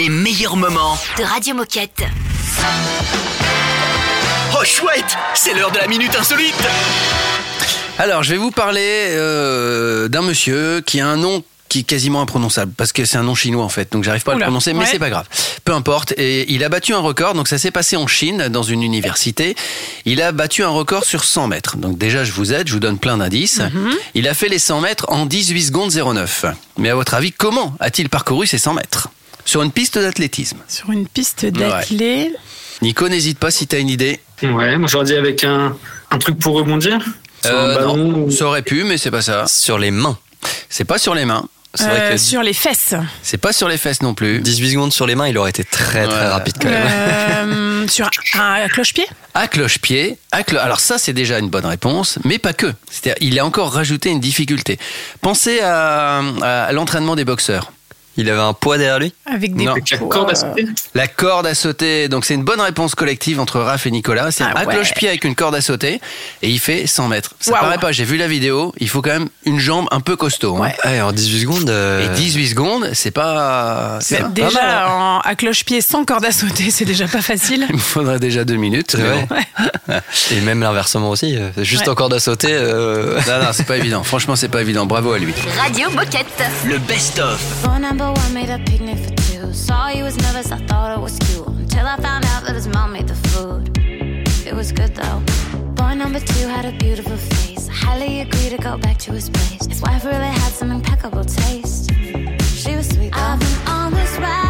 Les 0.00 0.08
meilleurs 0.08 0.56
moments. 0.56 0.96
de 1.18 1.24
Radio 1.24 1.54
Moquette. 1.54 2.04
Oh 4.54 4.64
chouette, 4.64 5.18
c'est 5.34 5.52
l'heure 5.52 5.70
de 5.72 5.76
la 5.76 5.88
minute 5.88 6.16
insolite. 6.18 6.54
Alors, 7.98 8.22
je 8.22 8.30
vais 8.30 8.38
vous 8.38 8.50
parler 8.50 8.80
euh, 9.10 10.08
d'un 10.08 10.22
monsieur 10.22 10.80
qui 10.80 11.00
a 11.00 11.06
un 11.06 11.18
nom 11.18 11.44
qui 11.68 11.80
est 11.80 11.82
quasiment 11.82 12.22
imprononçable 12.22 12.72
parce 12.74 12.94
que 12.94 13.04
c'est 13.04 13.18
un 13.18 13.24
nom 13.24 13.34
chinois 13.34 13.62
en 13.62 13.68
fait, 13.68 13.92
donc 13.92 14.04
j'arrive 14.04 14.22
pas 14.22 14.32
à 14.32 14.36
le 14.36 14.40
prononcer, 14.40 14.72
mais 14.72 14.80
ouais. 14.80 14.88
c'est 14.90 14.98
pas 14.98 15.10
grave. 15.10 15.26
Peu 15.66 15.74
importe. 15.74 16.14
Et 16.16 16.50
il 16.50 16.64
a 16.64 16.70
battu 16.70 16.94
un 16.94 17.00
record, 17.00 17.34
donc 17.34 17.46
ça 17.46 17.58
s'est 17.58 17.70
passé 17.70 17.98
en 17.98 18.06
Chine, 18.06 18.48
dans 18.48 18.62
une 18.62 18.82
université. 18.82 19.54
Il 20.06 20.22
a 20.22 20.32
battu 20.32 20.64
un 20.64 20.70
record 20.70 21.04
sur 21.04 21.24
100 21.24 21.48
mètres. 21.48 21.76
Donc 21.76 21.98
déjà, 21.98 22.24
je 22.24 22.32
vous 22.32 22.54
aide, 22.54 22.68
je 22.68 22.72
vous 22.72 22.80
donne 22.80 22.98
plein 22.98 23.18
d'indices. 23.18 23.60
Mhm. 23.60 23.94
Il 24.14 24.28
a 24.28 24.32
fait 24.32 24.48
les 24.48 24.58
100 24.58 24.80
mètres 24.80 25.04
en 25.10 25.26
18 25.26 25.62
secondes 25.62 25.92
09. 25.92 26.46
Mais 26.78 26.88
à 26.88 26.94
votre 26.94 27.12
avis, 27.12 27.32
comment 27.32 27.74
a-t-il 27.80 28.08
parcouru 28.08 28.46
ces 28.46 28.56
100 28.56 28.72
mètres? 28.72 29.10
Sur 29.50 29.62
une 29.64 29.72
piste 29.72 29.98
d'athlétisme. 29.98 30.58
Sur 30.68 30.92
une 30.92 31.08
piste 31.08 31.44
d'athlée. 31.44 32.32
Nico, 32.82 33.08
n'hésite 33.08 33.36
pas 33.36 33.50
si 33.50 33.66
t'as 33.66 33.80
une 33.80 33.88
idée. 33.88 34.20
Ouais, 34.44 34.76
moi 34.78 34.86
j'aurais 34.88 35.06
dit 35.06 35.16
avec 35.16 35.42
un, 35.42 35.76
un 36.12 36.18
truc 36.18 36.38
pour 36.38 36.54
rebondir. 36.54 37.00
Sur 37.44 37.50
un 37.58 37.64
Euh, 37.70 37.74
ballon 37.74 37.96
non, 37.96 38.18
ou- 38.26 38.30
ça 38.30 38.44
aurait 38.46 38.62
pu, 38.62 38.84
mais 38.84 38.96
c'est 38.96 39.10
pas 39.10 39.22
ça. 39.22 39.46
Sur 39.48 39.76
les 39.80 39.90
mains. 39.90 40.16
C'est 40.68 40.84
pas 40.84 40.98
sur 40.98 41.16
les 41.16 41.24
mains. 41.24 41.48
C'est 41.74 41.82
vrai 41.88 42.00
Euh, 42.00 42.10
que 42.12 42.16
sur 42.16 42.44
les 42.44 42.52
fesses. 42.52 42.94
C'est 43.24 43.38
pas 43.38 43.52
sur 43.52 43.66
les 43.68 43.76
fesses 43.76 44.02
non 44.02 44.14
plus. 44.14 44.38
18 44.38 44.70
secondes 44.70 44.92
sur 44.92 45.08
les 45.08 45.16
mains, 45.16 45.26
il 45.26 45.36
aurait 45.36 45.50
été 45.50 45.64
très 45.64 46.06
très 46.06 46.14
Ouais. 46.16 46.28
rapide 46.28 46.54
quand 46.62 46.68
même. 46.68 46.86
Euh, 47.52 47.88
sur 47.88 48.06
un 48.06 48.68
cloche-pied 48.68 49.06
À 49.34 49.48
cloche-pied. 49.48 50.16
clo- 50.46 50.58
Alors 50.60 50.78
ça, 50.78 50.96
c'est 50.98 51.12
déjà 51.12 51.40
une 51.40 51.48
bonne 51.50 51.66
réponse, 51.66 52.20
mais 52.24 52.38
pas 52.38 52.52
que. 52.52 52.72
C'est-à-dire, 52.88 53.16
il 53.20 53.36
a 53.40 53.44
encore 53.44 53.72
rajouté 53.72 54.10
une 54.10 54.20
difficulté. 54.20 54.78
Pensez 55.22 55.58
à, 55.60 56.18
à 56.42 56.70
l'entraînement 56.70 57.16
des 57.16 57.24
boxeurs. 57.24 57.72
Il 58.16 58.28
avait 58.28 58.40
un 58.40 58.52
poids 58.52 58.76
derrière 58.76 58.98
lui 58.98 59.14
avec 59.24 59.54
des 59.54 59.64
Non. 59.64 59.72
Avec 59.72 59.88
la 59.90 59.98
corde 59.98 60.30
à 60.30 60.34
sauter. 60.34 60.66
La 60.94 61.06
corde 61.06 61.46
à 61.46 61.54
sauter. 61.54 62.08
Donc 62.08 62.24
c'est 62.24 62.34
une 62.34 62.42
bonne 62.44 62.60
réponse 62.60 62.94
collective 62.94 63.38
entre 63.40 63.60
Raph 63.60 63.86
et 63.86 63.90
Nicolas. 63.90 64.30
C'est 64.30 64.44
Ah 64.44 64.52
à 64.54 64.64
ouais. 64.66 64.74
cloche-pied 64.74 65.08
avec 65.08 65.24
une 65.24 65.34
corde 65.34 65.54
à 65.54 65.60
sauter 65.60 66.00
et 66.42 66.48
il 66.50 66.58
fait 66.58 66.86
100 66.86 67.08
mètres. 67.08 67.34
Ça 67.40 67.52
paraît 67.52 67.78
pas. 67.78 67.92
J'ai 67.92 68.04
vu 68.04 68.16
la 68.16 68.26
vidéo. 68.28 68.74
Il 68.78 68.88
faut 68.88 69.00
quand 69.00 69.10
même 69.12 69.28
une 69.46 69.58
jambe 69.60 69.86
un 69.92 70.00
peu 70.00 70.16
costaud. 70.16 70.56
hein. 70.62 70.72
Ouais. 70.84 71.00
En 71.00 71.12
18 71.12 71.40
secondes. 71.40 71.70
euh, 71.70 72.04
Et 72.12 72.16
18 72.16 72.48
secondes, 72.48 72.90
c'est 72.94 73.10
pas. 73.12 73.98
c'est 74.00 74.18
pas 74.18 74.28
Déjà, 74.28 74.50
mal, 74.50 74.70
hein. 74.70 74.86
en- 74.90 75.20
à 75.20 75.34
cloche-pied 75.36 75.80
sans 75.80 76.04
corde 76.04 76.24
à 76.24 76.32
sauter, 76.32 76.70
c'est 76.70 76.84
déjà 76.84 77.06
pas 77.06 77.22
facile. 77.22 77.66
Il 77.70 77.76
me 77.76 77.80
faudrait 77.80 78.18
déjà 78.18 78.44
deux 78.44 78.56
minutes. 78.56 78.96
Bon. 78.96 79.94
Et 80.32 80.40
même 80.40 80.60
l'inversement 80.60 81.10
aussi. 81.10 81.36
euh, 81.36 81.50
Juste 81.58 81.84
Ouais. 81.84 81.90
en 81.90 81.94
corde 81.94 82.14
à 82.14 82.20
sauter. 82.20 82.48
euh, 82.52 83.18
Non, 83.26 83.38
non, 83.44 83.50
c'est 83.52 83.66
pas 83.66 83.76
évident. 83.78 84.02
Franchement, 84.02 84.36
c'est 84.36 84.48
pas 84.48 84.60
évident. 84.60 84.84
Bravo 84.86 85.12
à 85.12 85.18
lui. 85.18 85.32
Radio 85.58 85.90
Moquette. 85.90 86.26
Le 86.66 86.78
best-of. 86.78 87.40
Born 87.64 87.84
one 88.08 88.34
made 88.34 88.50
a 88.50 88.58
picnic 88.64 88.98
for 88.98 89.14
two. 89.28 89.52
Saw 89.52 89.88
he 89.88 90.02
was 90.02 90.16
nervous, 90.16 90.50
I 90.50 90.58
thought 90.66 90.96
it 90.96 91.00
was 91.00 91.18
cute. 91.18 91.46
Until 91.46 91.86
I 91.86 91.96
found 91.96 92.24
out 92.26 92.44
that 92.44 92.54
his 92.54 92.66
mom 92.66 92.92
made 92.92 93.06
the 93.06 93.14
food. 93.28 93.76
It 94.46 94.54
was 94.54 94.72
good 94.72 94.94
though. 94.94 95.20
Boy 95.74 95.94
number 95.94 96.20
two 96.20 96.46
had 96.48 96.64
a 96.64 96.72
beautiful 96.78 97.16
face. 97.16 97.68
I 97.68 97.72
highly 97.72 98.20
agree 98.22 98.48
to 98.48 98.58
go 98.58 98.78
back 98.78 98.96
to 99.06 99.12
his 99.12 99.28
place. 99.28 99.66
His 99.66 99.82
wife 99.82 100.04
really 100.04 100.32
had 100.42 100.52
some 100.52 100.70
impeccable 100.70 101.24
taste. 101.24 101.90
She 102.62 102.74
was 102.74 102.88
sweet 102.88 103.12
though. 103.12 103.20
I've 103.20 103.40
been 103.40 103.68
on 103.68 103.92
this 103.92 104.16
ride, 104.18 104.49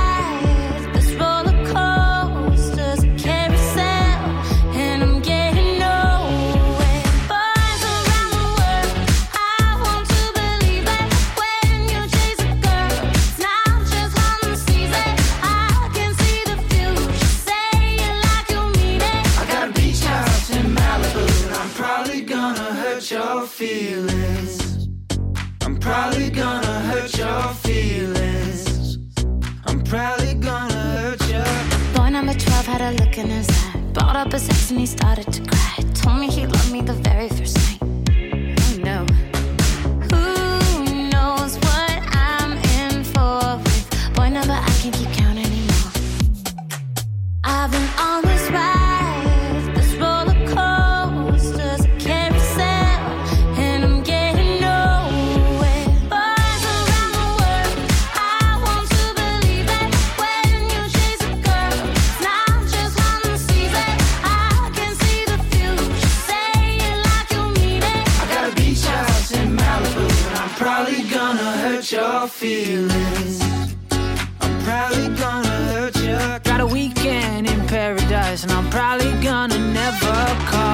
12 32.97 33.07
look 33.07 33.19
in 33.19 33.29
his 33.29 33.49
eye. 33.49 33.81
Brought 33.93 34.17
up 34.17 34.33
his 34.33 34.49
ex 34.49 34.71
and 34.71 34.81
he 34.81 34.87
started 34.87 35.33
to 35.33 35.43
cry. 35.43 35.77
Told 35.95 36.19
me 36.19 36.29
he 36.29 36.47
loved 36.47 36.73
me 36.73 36.81
the 36.81 36.95
very 36.95 37.29
first 37.29 37.57
night. 37.57 37.79
Oh 37.83 38.77
no. 38.79 39.07
Who 40.11 41.09
knows 41.09 41.57
what 41.59 41.93
I'm 42.13 42.53
in 42.81 43.05
for 43.05 43.59
with 43.63 44.15
boy 44.15 44.31
number 44.31 44.55
I 44.55 44.71
can't 44.81 44.95
keep 44.95 45.20
feelings. 72.41 73.43
I'm 74.41 74.55
probably 74.65 75.09
gonna 75.21 75.57
hurt 75.69 75.97
your. 75.97 76.39
Got 76.39 76.61
a 76.61 76.67
weekend 76.67 77.47
in 77.51 77.61
paradise, 77.67 78.45
and 78.45 78.53
I'm 78.53 78.69
probably 78.71 79.13
gonna 79.23 79.59
never 79.59 80.15
call 80.51 80.70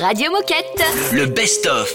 Radio 0.00 0.30
Moquette. 0.30 0.84
Le 1.12 1.26
best-of. 1.26 1.88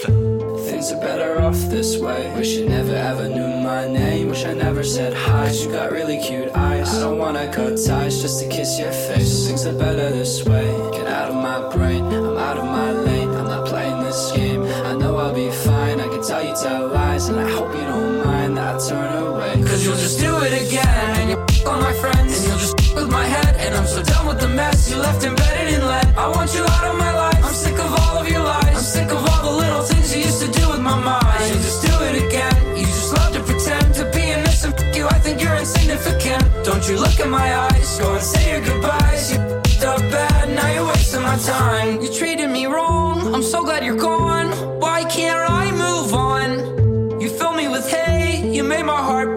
Things 0.66 0.90
are 0.90 1.00
better 1.00 1.40
off 1.40 1.58
this 1.70 1.96
way. 1.98 2.32
Wish 2.36 2.56
you 2.56 2.68
never 2.68 2.94
ever 2.94 3.28
knew 3.28 3.62
my 3.62 3.86
name. 3.86 4.28
Wish 4.30 4.44
I 4.44 4.54
never 4.54 4.82
said 4.82 5.14
hi. 5.14 5.46
'cause 5.46 5.64
You 5.64 5.70
got 5.72 5.92
really 5.92 6.18
cute 6.18 6.50
eyes. 6.54 6.94
I 6.96 7.00
don't 7.00 7.18
wanna 7.18 7.46
cut 7.52 7.78
ties 7.86 8.20
just 8.20 8.40
to 8.40 8.48
kiss 8.48 8.78
your 8.78 8.92
face. 8.92 9.46
Things 9.46 9.64
are 9.66 9.72
better 9.72 10.10
this 10.10 10.44
way. 10.44 10.66
Get 10.92 11.06
out 11.06 11.28
of 11.30 11.36
my 11.36 11.60
brain. 11.74 12.04
I'm 12.12 12.36
out 12.36 12.58
of 12.58 12.64
my 12.64 12.90
lane. 12.92 13.30
I'm 13.38 13.48
not 13.48 13.66
playing 13.66 14.02
this 14.02 14.32
game. 14.32 14.64
I 14.90 14.94
know 14.94 15.16
I'll 15.18 15.34
be 15.34 15.50
fine. 15.50 16.00
I 16.00 16.08
can 16.08 16.22
tell 16.22 16.42
you 16.42 16.54
tell 16.54 16.88
lies, 16.88 17.28
and 17.28 17.38
I 17.38 17.48
hope 17.48 17.72
you 17.74 17.86
don't 17.92 18.24
mind 18.24 18.56
that 18.56 18.76
I 18.76 18.88
turn 18.88 19.10
away. 19.22 19.52
Cause 19.68 19.84
you'll 19.84 20.02
just 20.06 20.18
do 20.18 20.32
it 20.46 20.52
again. 20.62 21.10
And 21.20 21.30
you'll 21.30 21.68
on 21.68 21.80
my 21.80 21.92
friends. 21.92 22.32
And 22.36 22.46
you'll 22.46 22.58
just 22.58 22.79
with 23.00 23.10
my 23.10 23.24
head. 23.24 23.56
And 23.64 23.74
I'm 23.74 23.86
so 23.86 24.02
done 24.02 24.26
with 24.26 24.40
the 24.40 24.48
mess 24.48 24.90
you 24.90 24.96
left 24.96 25.24
embedded 25.24 25.74
in 25.74 25.82
lead. 25.86 26.06
I 26.16 26.28
want 26.28 26.54
you 26.54 26.62
out 26.62 26.84
of 26.90 26.96
my 26.98 27.12
life. 27.14 27.44
I'm 27.44 27.54
sick 27.54 27.78
of 27.78 27.90
all 28.00 28.18
of 28.18 28.28
your 28.28 28.44
lies. 28.44 28.76
I'm 28.78 28.88
sick 28.96 29.10
of 29.10 29.20
all 29.28 29.42
the 29.48 29.56
little 29.64 29.82
things 29.82 30.14
you 30.14 30.22
used 30.22 30.40
to 30.44 30.50
do 30.60 30.68
with 30.70 30.80
my 30.80 30.98
mind. 30.98 31.44
You 31.48 31.56
just 31.68 31.80
do 31.88 31.94
it 32.08 32.16
again. 32.26 32.76
You 32.76 32.84
just 32.84 33.12
love 33.16 33.32
to 33.34 33.42
pretend 33.42 33.94
to 33.94 34.04
be 34.14 34.22
innocent. 34.36 34.74
F- 34.80 34.96
you, 34.96 35.06
I 35.06 35.18
think 35.24 35.42
you're 35.42 35.56
insignificant. 35.56 36.42
Don't 36.64 36.84
you 36.88 36.96
look 36.98 37.18
in 37.20 37.30
my 37.30 37.48
eyes. 37.66 37.98
Go 37.98 38.14
and 38.14 38.22
say 38.22 38.44
your 38.52 38.62
goodbyes. 38.68 39.32
You 39.32 39.38
f***ed 39.38 39.84
up 39.84 40.00
bad. 40.14 40.50
Now 40.56 40.68
you're 40.74 40.86
wasting 40.86 41.22
my 41.22 41.36
time. 41.38 42.00
You 42.02 42.12
treated 42.12 42.50
me 42.50 42.66
wrong. 42.66 43.34
I'm 43.34 43.42
so 43.42 43.64
glad 43.64 43.84
you're 43.84 43.96
gone. 43.96 44.48
Why 44.80 45.04
can't 45.04 45.40
I 45.62 45.64
move 45.72 46.12
on? 46.14 47.20
You 47.20 47.28
fill 47.28 47.52
me 47.52 47.68
with 47.68 47.88
hate. 47.88 48.52
You 48.56 48.64
made 48.64 48.84
my 48.84 49.00
heart 49.08 49.36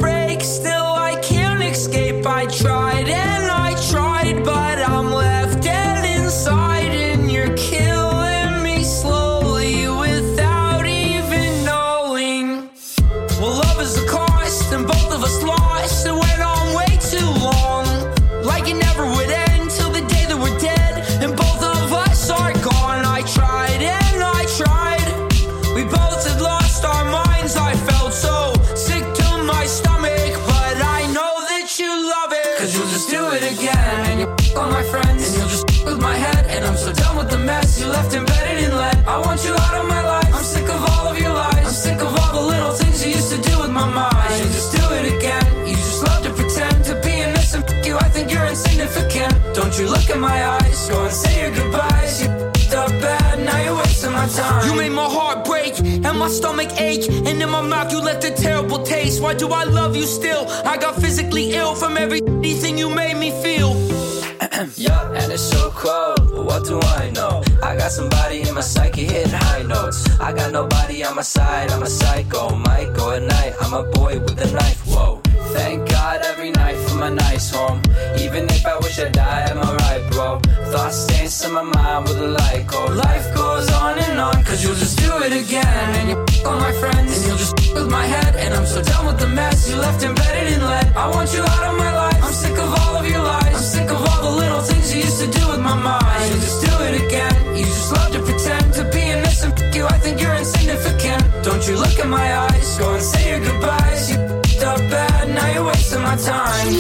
I 39.05 39.17
want 39.19 39.43
you 39.43 39.51
out 39.51 39.75
of 39.81 39.87
my 39.87 40.01
life. 40.03 40.33
I'm 40.33 40.43
sick 40.43 40.63
of 40.69 40.81
all 40.89 41.07
of 41.07 41.19
your 41.19 41.33
lies. 41.33 41.65
I'm 41.67 41.73
sick 41.73 41.99
of 42.01 42.07
all 42.19 42.41
the 42.41 42.47
little 42.47 42.71
things 42.71 43.05
you 43.05 43.11
used 43.11 43.31
to 43.31 43.41
do 43.41 43.59
with 43.59 43.71
my 43.71 43.87
mind. 43.87 44.39
You 44.39 44.45
just 44.45 44.71
do 44.75 44.83
it 44.93 45.17
again. 45.17 45.67
You 45.67 45.75
just 45.75 46.03
love 46.03 46.23
to 46.23 46.31
pretend 46.31 46.85
to 46.85 47.01
be 47.01 47.11
innocent. 47.21 47.69
F- 47.69 47.85
you, 47.85 47.97
I 47.97 48.07
think 48.09 48.31
you're 48.31 48.45
insignificant. 48.45 49.33
Don't 49.53 49.77
you 49.77 49.89
look 49.89 50.09
in 50.09 50.19
my 50.19 50.45
eyes. 50.55 50.89
Go 50.89 51.03
and 51.03 51.13
say 51.13 51.41
your 51.41 51.51
goodbyes. 51.53 52.21
You 52.23 52.29
f***ed 52.29 52.73
up 52.75 52.89
bad. 53.01 53.39
Now 53.45 53.61
you're 53.61 53.75
wasting 53.75 54.13
my 54.13 54.27
time. 54.27 54.69
You 54.69 54.75
made 54.75 54.93
my 54.93 55.05
heart 55.05 55.43
break 55.45 55.77
and 55.79 56.17
my 56.17 56.29
stomach 56.29 56.71
ache. 56.79 57.09
And 57.09 57.41
in 57.41 57.49
my 57.49 57.61
mouth 57.61 57.91
you 57.91 57.99
left 57.99 58.23
a 58.23 58.31
terrible 58.31 58.83
taste. 58.83 59.21
Why 59.21 59.33
do 59.33 59.49
I 59.49 59.65
love 59.65 59.97
you 59.97 60.03
still? 60.03 60.47
I 60.65 60.77
got 60.77 60.95
physically 60.95 61.53
ill 61.55 61.75
from 61.75 61.97
everything 61.97 62.77
you 62.77 62.89
made 62.89 63.17
me 63.17 63.31
feel. 63.43 63.73
yeah, 64.77 65.11
and 65.19 65.31
it's 65.31 65.43
so 65.43 65.71
cold. 65.71 66.31
But 66.33 66.45
what 66.45 66.63
do 66.65 66.79
I 66.79 67.09
know? 67.11 67.42
Got 67.84 67.91
somebody 67.91 68.39
in 68.48 68.56
my 68.56 68.62
psyche 68.62 69.04
hitting 69.04 69.34
high 69.34 69.63
notes. 69.63 70.08
I 70.17 70.32
got 70.32 70.54
nobody 70.54 71.04
on 71.04 71.17
my 71.17 71.22
side. 71.22 71.69
I'm 71.69 71.84
a 71.84 71.89
psycho. 71.89 72.48
Go 72.96 73.12
at 73.12 73.24
night. 73.24 73.54
I'm 73.60 73.74
a 73.74 73.84
boy 73.84 74.22
with 74.22 74.39
a 74.39 74.50
knife. 74.54 74.88
Whoa. 74.88 75.19
Thank 75.52 75.89
God 75.89 76.22
every 76.24 76.52
night 76.52 76.78
for 76.88 76.96
my 76.96 77.10
nice 77.10 77.52
home. 77.52 77.82
Even 78.17 78.46
if 78.46 78.65
I 78.65 78.78
wish 78.78 79.00
I 79.00 79.10
died, 79.10 79.50
I'm 79.52 79.58
alright, 79.58 80.02
bro. 80.12 80.39
Thoughts 80.72 80.96
stains 80.96 81.43
in 81.43 81.52
my 81.52 81.63
mind 81.63 82.08
with 82.08 82.19
a 82.19 82.30
light 82.30 82.65
oh. 82.72 82.88
go. 82.88 82.93
Life 82.93 83.36
goes 83.36 83.69
on 83.74 84.00
and 84.00 84.17
on, 84.17 84.41
cause 84.46 84.63
you'll 84.63 84.80
just 84.86 84.98
do 85.00 85.12
it 85.22 85.34
again. 85.34 85.90
And 86.00 86.10
you 86.12 86.15
on 86.48 86.62
my 86.62 86.71
friends, 86.71 87.17
and 87.17 87.25
you'll 87.27 87.38
just 87.38 87.60
with 87.73 87.92
my 87.92 88.06
head. 88.06 88.38
And 88.38 88.54
I'm 88.54 88.65
so 88.65 88.81
done 88.81 89.08
with 89.08 89.19
the 89.19 89.27
mess 89.27 89.69
you 89.69 89.75
left 89.75 90.02
embedded 90.04 90.54
in 90.54 90.62
lead. 90.62 90.88
I 90.96 91.10
want 91.10 91.34
you 91.34 91.42
out 91.42 91.65
of 91.69 91.77
my 91.77 91.94
life. 91.94 92.23
I'm 92.23 92.31
sick 92.31 92.58
of 92.58 92.69
all 92.79 92.96
of 92.96 93.06
your 93.06 93.21
lies. 93.21 93.42
I'm 93.84 93.90
sick 93.90 93.96
of 93.96 94.08
all 94.08 94.31
the 94.31 94.38
little 94.38 94.62
things 94.62 94.94
you 94.96 95.02
used 95.02 95.19
to 95.19 95.27
do 95.27 95.48
with 95.50 95.60
my 95.60 95.75
mind. 95.75 96.34
You 96.34 96.40
just 96.40 96.62
do 96.65 96.71
it 96.84 97.02
again. 97.06 97.56
You 97.56 97.65
just 97.65 97.92
love 97.92 98.12
to 98.13 98.19
pretend 98.19 98.73
to 98.75 98.84
be 98.92 99.02
innocent. 99.02 99.60
F- 99.60 99.75
you, 99.75 99.86
I 99.86 99.98
think 100.00 100.21
you're 100.21 100.36
insignificant. 100.36 101.21
Don't 101.44 101.67
you 101.67 101.75
look 101.77 101.98
in 102.00 102.10
my 102.10 102.38
eyes? 102.38 102.77
Go 102.79 102.94
and 102.94 103.04
say 103.04 103.29
your 103.29 103.40
goodbyes. 103.40 104.12
You 104.12 104.17
f***ed 104.19 104.63
up 104.63 104.79
bad. 104.90 105.29
Now 105.36 105.52
you're 105.54 105.65
wasting 105.65 106.02
my 106.02 106.15
time. 106.15 106.73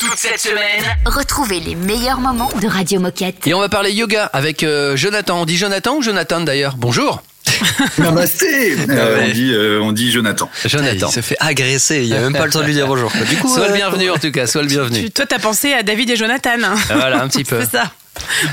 Toute 0.00 0.18
cette 0.18 0.38
semaine, 0.40 0.84
Retrouvez 1.06 1.60
les 1.60 1.74
meilleurs 1.74 2.20
moments 2.20 2.50
de 2.60 2.66
Radio 2.68 3.00
Moquette. 3.00 3.46
Et 3.46 3.54
on 3.54 3.60
va 3.60 3.68
parler 3.68 3.92
yoga 3.92 4.26
avec 4.32 4.62
euh, 4.62 4.96
Jonathan. 4.96 5.40
On 5.40 5.46
dit 5.46 5.56
Jonathan 5.56 5.96
ou 5.96 6.02
Jonathan 6.02 6.40
d'ailleurs? 6.40 6.76
Bonjour. 6.76 7.22
Namasté 7.98 8.76
Euh, 8.88 9.24
on, 9.26 9.32
dit, 9.32 9.52
euh, 9.52 9.80
on 9.82 9.92
dit 9.92 10.10
Jonathan. 10.12 10.50
Jonathan. 10.64 11.08
Il 11.08 11.12
se 11.14 11.20
fait 11.20 11.36
agresser, 11.40 12.04
il 12.04 12.14
a 12.14 12.20
même 12.20 12.32
pas 12.32 12.46
le 12.46 12.52
temps 12.52 12.60
de 12.60 12.64
lui 12.66 12.74
dire 12.74 12.86
bonjour. 12.86 13.10
Du 13.30 13.36
coup, 13.36 13.48
sois 13.48 13.64
euh, 13.64 13.68
le 13.68 13.74
bienvenu 13.74 14.10
en 14.10 14.16
tout 14.18 14.30
cas, 14.32 14.46
sois 14.46 14.62
le 14.62 14.68
bienvenu. 14.68 15.04
Tu- 15.04 15.10
toi, 15.10 15.26
t'as 15.26 15.38
pensé 15.38 15.72
à 15.72 15.82
David 15.82 16.10
et 16.10 16.16
Jonathan. 16.16 16.50
hein. 16.62 16.74
Voilà, 16.94 17.22
un 17.22 17.28
petit 17.28 17.44
peu. 17.44 17.60
C'est 17.60 17.76
ça. 17.76 17.90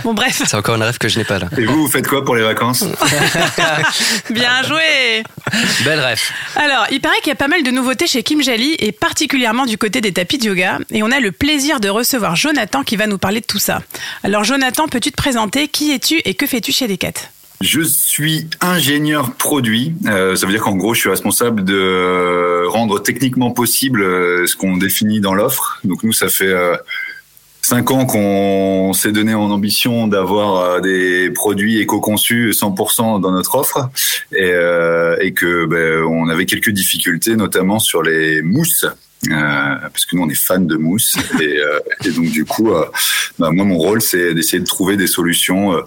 Bon, 0.04 0.14
bref, 0.14 0.44
C'est 0.46 0.56
encore 0.56 0.76
un 0.76 0.86
rêve 0.86 0.98
que 1.00 1.10
je 1.10 1.18
n'ai 1.18 1.26
pas 1.26 1.40
là. 1.40 1.48
Et 1.58 1.66
vous, 1.66 1.82
vous 1.86 1.88
faites 1.92 2.08
quoi 2.08 2.24
pour 2.24 2.36
les 2.36 2.44
vacances 2.44 2.86
bien 4.30 4.62
joué. 4.64 5.24
Belle 5.84 6.00
rêve. 6.00 6.22
Alors, 6.56 6.86
il 6.92 7.02
paraît 7.02 7.18
qu'il 7.20 7.30
y 7.30 7.32
a 7.32 7.36
pas 7.36 7.48
mal 7.48 7.64
de 7.64 7.72
nouveautés 7.72 8.08
chez 8.08 8.24
Kim 8.24 8.42
Jali 8.42 8.76
et 8.80 8.92
particulièrement 8.92 9.66
du 9.66 9.78
côté 9.78 10.00
des 10.00 10.14
tapis 10.14 10.38
de 10.38 10.46
yoga. 10.46 10.80
Et 10.92 11.04
on 11.04 11.12
a 11.12 11.20
le 11.20 11.32
plaisir 11.32 11.80
de 11.80 11.90
recevoir 11.90 12.36
Jonathan 12.36 12.84
qui 12.84 12.96
va 12.98 13.08
nous 13.08 13.18
parler 13.18 13.42
de 13.42 13.46
tout 13.46 13.60
ça. 13.60 13.82
Alors, 14.24 14.44
Jonathan, 14.44 14.88
peux-tu 14.88 15.12
te 15.12 15.18
présenter? 15.18 15.68
Qui 15.68 15.92
es-tu 15.92 16.20
et 16.24 16.36
que 16.36 16.46
fais-tu 16.46 16.72
chez 16.72 16.88
Decat? 16.88 17.14
Je 17.62 17.82
suis 17.82 18.48
ingénieur 18.62 19.34
produit. 19.34 19.96
Euh, 20.06 20.36
ça 20.36 20.46
veut 20.46 20.52
dire 20.52 20.62
qu'en 20.62 20.76
gros, 20.76 20.94
je 20.94 21.00
suis 21.00 21.10
responsable 21.10 21.64
de 21.64 22.66
rendre 22.68 23.00
techniquement 23.02 23.52
possible 23.52 24.02
euh, 24.02 24.46
ce 24.46 24.56
qu'on 24.56 24.78
définit 24.78 25.22
dans 25.22 25.34
l'offre. 25.34 25.80
Donc 25.84 26.04
nous, 26.04 26.14
ça 26.14 26.30
fait 26.30 26.46
euh, 26.46 26.78
cinq 27.68 27.92
ans 27.92 28.06
qu'on 28.06 28.94
s'est 28.94 29.12
donné 29.12 29.34
en 29.34 29.50
ambition 29.50 30.08
d'avoir 30.08 30.56
euh, 30.56 30.80
des 30.82 31.32
produits 31.32 31.80
éco-conçus 31.80 32.52
100% 32.52 33.20
dans 33.20 33.32
notre 33.32 33.56
offre 33.56 33.90
et, 34.32 34.52
euh, 34.54 35.18
et 35.20 35.34
que 35.34 35.66
ben, 35.66 36.04
on 36.04 36.30
avait 36.30 36.46
quelques 36.46 36.70
difficultés, 36.70 37.36
notamment 37.36 37.80
sur 37.80 38.04
les 38.04 38.42
mousses. 38.42 38.86
Euh, 39.30 39.76
parce 39.82 40.06
que 40.06 40.16
nous 40.16 40.22
on 40.22 40.30
est 40.30 40.36
fans 40.36 40.60
de 40.60 40.78
mousse 40.78 41.18
et, 41.42 41.58
euh, 41.58 41.80
et 42.06 42.12
donc 42.12 42.26
du 42.30 42.46
coup 42.46 42.72
euh, 42.72 42.86
bah, 43.40 43.50
moi 43.50 43.66
mon 43.66 43.80
rôle 43.80 44.00
c'est 44.00 44.36
d'essayer 44.36 44.60
de 44.60 44.66
trouver 44.66 44.96
des 44.96 45.08
solutions 45.08 45.74
euh, 45.74 45.82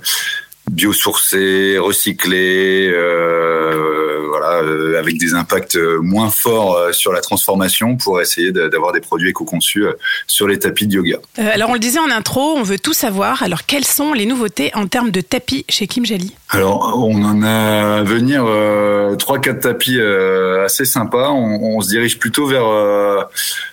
biosourcés, 0.69 1.79
recyclés, 1.79 2.91
euh, 2.93 4.27
voilà, 4.29 4.63
euh, 4.63 4.89
avec 5.01 5.18
des 5.18 5.34
impacts 5.34 5.76
euh, 5.76 5.98
moins 6.01 6.30
forts 6.30 6.76
euh, 6.76 6.92
sur 6.92 7.12
la 7.12 7.20
transformation 7.20 7.96
pour 7.96 8.20
essayer 8.20 8.53
d'avoir 8.53 8.92
des 8.92 9.01
produits 9.01 9.30
éco-conçus 9.30 9.84
euh, 9.84 9.92
sur 10.26 10.46
les 10.46 10.59
tapis 10.59 10.86
de 10.86 10.94
yoga. 10.94 11.18
Euh, 11.38 11.51
alors 11.53 11.70
on 11.70 11.74
le 11.74 11.84
disait 11.88 11.98
en 11.98 12.11
intro, 12.11 12.55
on 12.57 12.62
veut 12.62 12.78
tout 12.78 12.94
savoir. 13.07 13.42
Alors 13.42 13.66
quelles 13.66 13.86
sont 13.98 14.12
les 14.12 14.26
nouveautés 14.26 14.70
en 14.74 14.86
termes 14.86 15.11
de 15.11 15.20
tapis 15.20 15.64
chez 15.68 15.86
Kim 15.86 16.05
Jali? 16.07 16.36
Alors, 16.53 16.94
on 16.96 17.22
en 17.24 17.42
a 17.42 17.98
à 17.98 18.03
venir 18.03 18.44
euh, 18.44 19.14
trois, 19.16 19.38
quatre 19.38 19.61
tapis 19.61 19.98
euh, 19.98 20.64
assez 20.64 20.84
sympas. 20.84 21.30
On, 21.30 21.76
on 21.76 21.80
se 21.80 21.88
dirige 21.88 22.18
plutôt 22.18 22.46
vers 22.46 22.66
euh, 22.66 23.22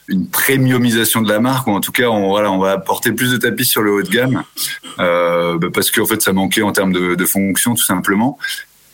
une 0.08 0.28
premiumisation 0.28 1.22
de 1.22 1.30
la 1.30 1.40
marque, 1.40 1.66
ou 1.68 1.72
en 1.72 1.82
tout 1.82 1.92
cas, 1.92 2.08
on, 2.10 2.30
voilà, 2.30 2.52
on 2.52 2.60
va 2.60 2.72
apporter 2.74 3.12
plus 3.12 3.32
de 3.32 3.38
tapis 3.38 3.66
sur 3.66 3.82
le 3.82 3.92
haut 3.92 4.04
de 4.04 4.10
gamme, 4.10 4.44
euh, 5.00 5.58
bah, 5.58 5.68
parce 5.74 5.90
qu'en 5.90 6.06
fait, 6.06 6.22
ça 6.22 6.34
manquait 6.34 6.62
en 6.62 6.72
termes 6.72 6.94
de, 6.94 7.16
de 7.16 7.26
fonction, 7.26 7.74
tout 7.74 7.84
simplement. 7.84 8.38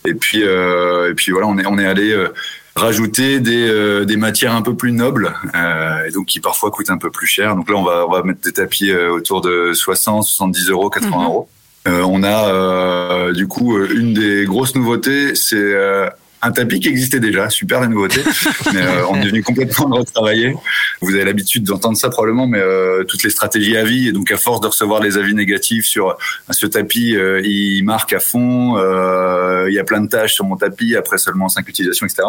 Et 0.06 0.14
puis, 0.14 0.44
euh, 0.44 1.12
et 1.12 1.14
puis 1.14 1.32
voilà, 1.32 1.48
on 1.48 1.58
est, 1.58 1.66
on 1.66 1.78
est 1.80 1.86
allé 1.86 2.12
euh, 2.12 2.30
rajouter 2.76 3.40
des, 3.40 3.68
euh, 3.68 4.04
des 4.06 4.18
matières 4.18 4.54
un 4.54 4.62
peu 4.62 4.76
plus 4.76 4.92
nobles, 4.92 5.34
euh, 5.56 6.06
et 6.08 6.12
donc 6.12 6.26
qui 6.28 6.40
parfois 6.40 6.72
coûtent 6.72 6.90
un 6.90 6.98
peu 6.98 7.10
plus 7.12 7.28
cher. 7.28 7.56
Donc 7.56 7.70
là, 7.70 7.76
on 7.78 7.84
va, 7.84 8.06
on 8.08 8.12
va 8.12 8.24
mettre 8.24 8.42
des 8.42 8.52
tapis 8.52 8.92
euh, 8.92 9.12
autour 9.12 9.42
de 9.42 9.72
60, 9.74 10.24
70 10.24 10.70
euros, 10.70 10.90
80 10.90 11.18
Mhm. 11.18 11.24
euros. 11.26 11.50
Euh, 11.88 12.02
on 12.08 12.24
a 12.24 12.48
euh, 12.50 13.34
du 13.34 13.48
coup 13.48 13.78
une 13.78 14.14
des 14.14 14.46
grosses 14.46 14.74
nouveautés, 14.76 15.36
c'est 15.36 15.56
euh, 15.58 16.08
un 16.44 16.52
tapis 16.52 16.80
qui 16.80 16.90
existait 16.90 17.20
déjà, 17.20 17.50
super 17.50 17.82
la 17.82 17.88
nouveauté, 17.88 18.22
mais 18.74 18.82
euh, 18.82 19.08
on 19.10 19.16
est 19.22 19.26
venu 19.26 19.44
complètement 19.44 19.88
le 19.88 19.96
retravailler. 20.00 20.56
Vous 21.02 21.16
avez 21.16 21.26
l'habitude 21.26 21.64
d'entendre 21.64 21.98
ça 21.98 22.10
probablement, 22.10 22.48
mais 22.48 22.60
euh, 22.60 23.04
toutes 23.04 23.24
les 23.24 23.30
stratégies 23.30 23.78
avis, 23.78 24.10
et 24.10 24.12
donc 24.12 24.32
à 24.32 24.38
force 24.38 24.62
de 24.62 24.68
recevoir 24.68 25.02
les 25.02 25.18
avis 25.18 25.34
négatifs 25.34 25.86
sur 25.86 26.10
euh, 26.10 26.14
ce 26.52 26.66
tapis, 26.66 27.16
euh, 27.16 27.42
il 27.44 27.84
marque 27.84 28.14
à 28.14 28.20
fond, 28.20 28.78
euh, 28.78 29.66
il 29.70 29.74
y 29.74 29.80
a 29.80 29.84
plein 29.84 30.02
de 30.02 30.08
tâches 30.08 30.34
sur 30.34 30.46
mon 30.46 30.58
tapis 30.58 30.96
après 30.96 31.18
seulement 31.18 31.50
cinq 31.50 31.68
utilisations, 31.68 32.06
etc. 32.06 32.24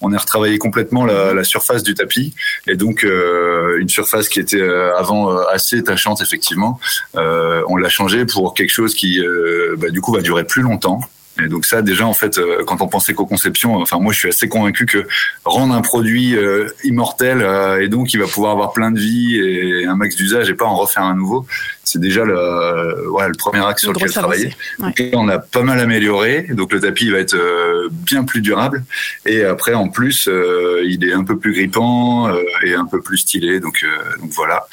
On 0.00 0.12
a 0.12 0.18
retravaillé 0.18 0.58
complètement 0.58 1.04
la, 1.04 1.34
la 1.34 1.44
surface 1.44 1.82
du 1.82 1.94
tapis, 1.94 2.34
et 2.66 2.76
donc 2.76 3.04
euh, 3.04 3.78
une 3.80 3.88
surface 3.88 4.28
qui 4.28 4.40
était 4.40 4.62
avant 4.96 5.36
assez 5.48 5.82
tachante 5.82 6.20
effectivement, 6.20 6.78
euh, 7.16 7.62
on 7.68 7.76
l'a 7.76 7.88
changé 7.88 8.24
pour 8.26 8.54
quelque 8.54 8.70
chose 8.70 8.94
qui 8.94 9.20
euh, 9.20 9.76
bah, 9.78 9.90
du 9.90 10.00
coup 10.00 10.12
va 10.12 10.20
durer 10.20 10.44
plus 10.44 10.62
longtemps. 10.62 11.00
Et 11.42 11.48
donc 11.48 11.66
ça, 11.66 11.82
déjà, 11.82 12.06
en 12.06 12.12
fait, 12.12 12.38
euh, 12.38 12.62
quand 12.64 12.80
on 12.80 12.86
pense 12.86 13.08
éco-conception, 13.08 13.76
enfin 13.76 13.98
moi, 13.98 14.12
je 14.12 14.18
suis 14.18 14.28
assez 14.28 14.48
convaincu 14.48 14.86
que 14.86 15.06
rendre 15.44 15.74
un 15.74 15.80
produit 15.80 16.36
euh, 16.36 16.68
immortel 16.84 17.42
euh, 17.42 17.82
et 17.82 17.88
donc 17.88 18.14
il 18.14 18.20
va 18.20 18.26
pouvoir 18.26 18.52
avoir 18.52 18.72
plein 18.72 18.92
de 18.92 19.00
vie 19.00 19.36
et 19.36 19.84
un 19.86 19.96
max 19.96 20.14
d'usage 20.14 20.48
et 20.48 20.54
pas 20.54 20.64
en 20.64 20.76
refaire 20.76 21.02
un 21.02 21.16
nouveau, 21.16 21.46
c'est 21.84 22.00
déjà 22.00 22.24
le, 22.24 23.08
voilà, 23.08 23.28
le 23.28 23.34
premier 23.34 23.64
axe 23.64 23.82
sur 23.82 23.92
lequel 23.92 24.10
travailler. 24.10 24.54
ouais. 24.78 24.92
Donc 24.98 25.10
on 25.14 25.28
a 25.28 25.38
pas 25.38 25.62
mal 25.62 25.80
amélioré, 25.80 26.46
donc 26.50 26.72
le 26.72 26.80
tapis 26.80 27.10
va 27.10 27.18
être 27.18 27.34
euh, 27.34 27.88
bien 27.90 28.24
plus 28.24 28.40
durable 28.40 28.84
et 29.26 29.44
après, 29.44 29.74
en 29.74 29.88
plus, 29.88 30.28
euh, 30.28 30.82
il 30.84 31.04
est 31.04 31.12
un 31.12 31.24
peu 31.24 31.38
plus 31.38 31.52
grippant 31.52 32.28
euh, 32.28 32.42
et 32.64 32.74
un 32.74 32.86
peu 32.86 33.00
plus 33.00 33.18
stylé, 33.18 33.60
donc, 33.60 33.84
donc 34.20 34.30
voilà. 34.30 34.66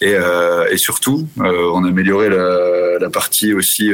Et, 0.00 0.14
et 0.70 0.76
surtout, 0.76 1.26
on 1.38 1.84
a 1.84 1.88
amélioré 1.88 2.28
la, 2.28 2.98
la 3.00 3.10
partie 3.10 3.52
aussi 3.52 3.92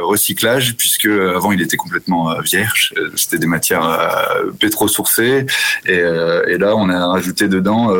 recyclage, 0.00 0.76
puisque 0.76 1.06
avant 1.06 1.50
il 1.50 1.60
était 1.60 1.76
complètement 1.76 2.38
vierge. 2.40 2.94
C'était 3.16 3.38
des 3.38 3.48
matières 3.48 3.82
pétro-sourcées. 4.60 5.46
Et, 5.86 5.94
et 5.96 6.58
là, 6.58 6.76
on 6.76 6.88
a 6.90 7.06
rajouté 7.08 7.48
dedans, 7.48 7.92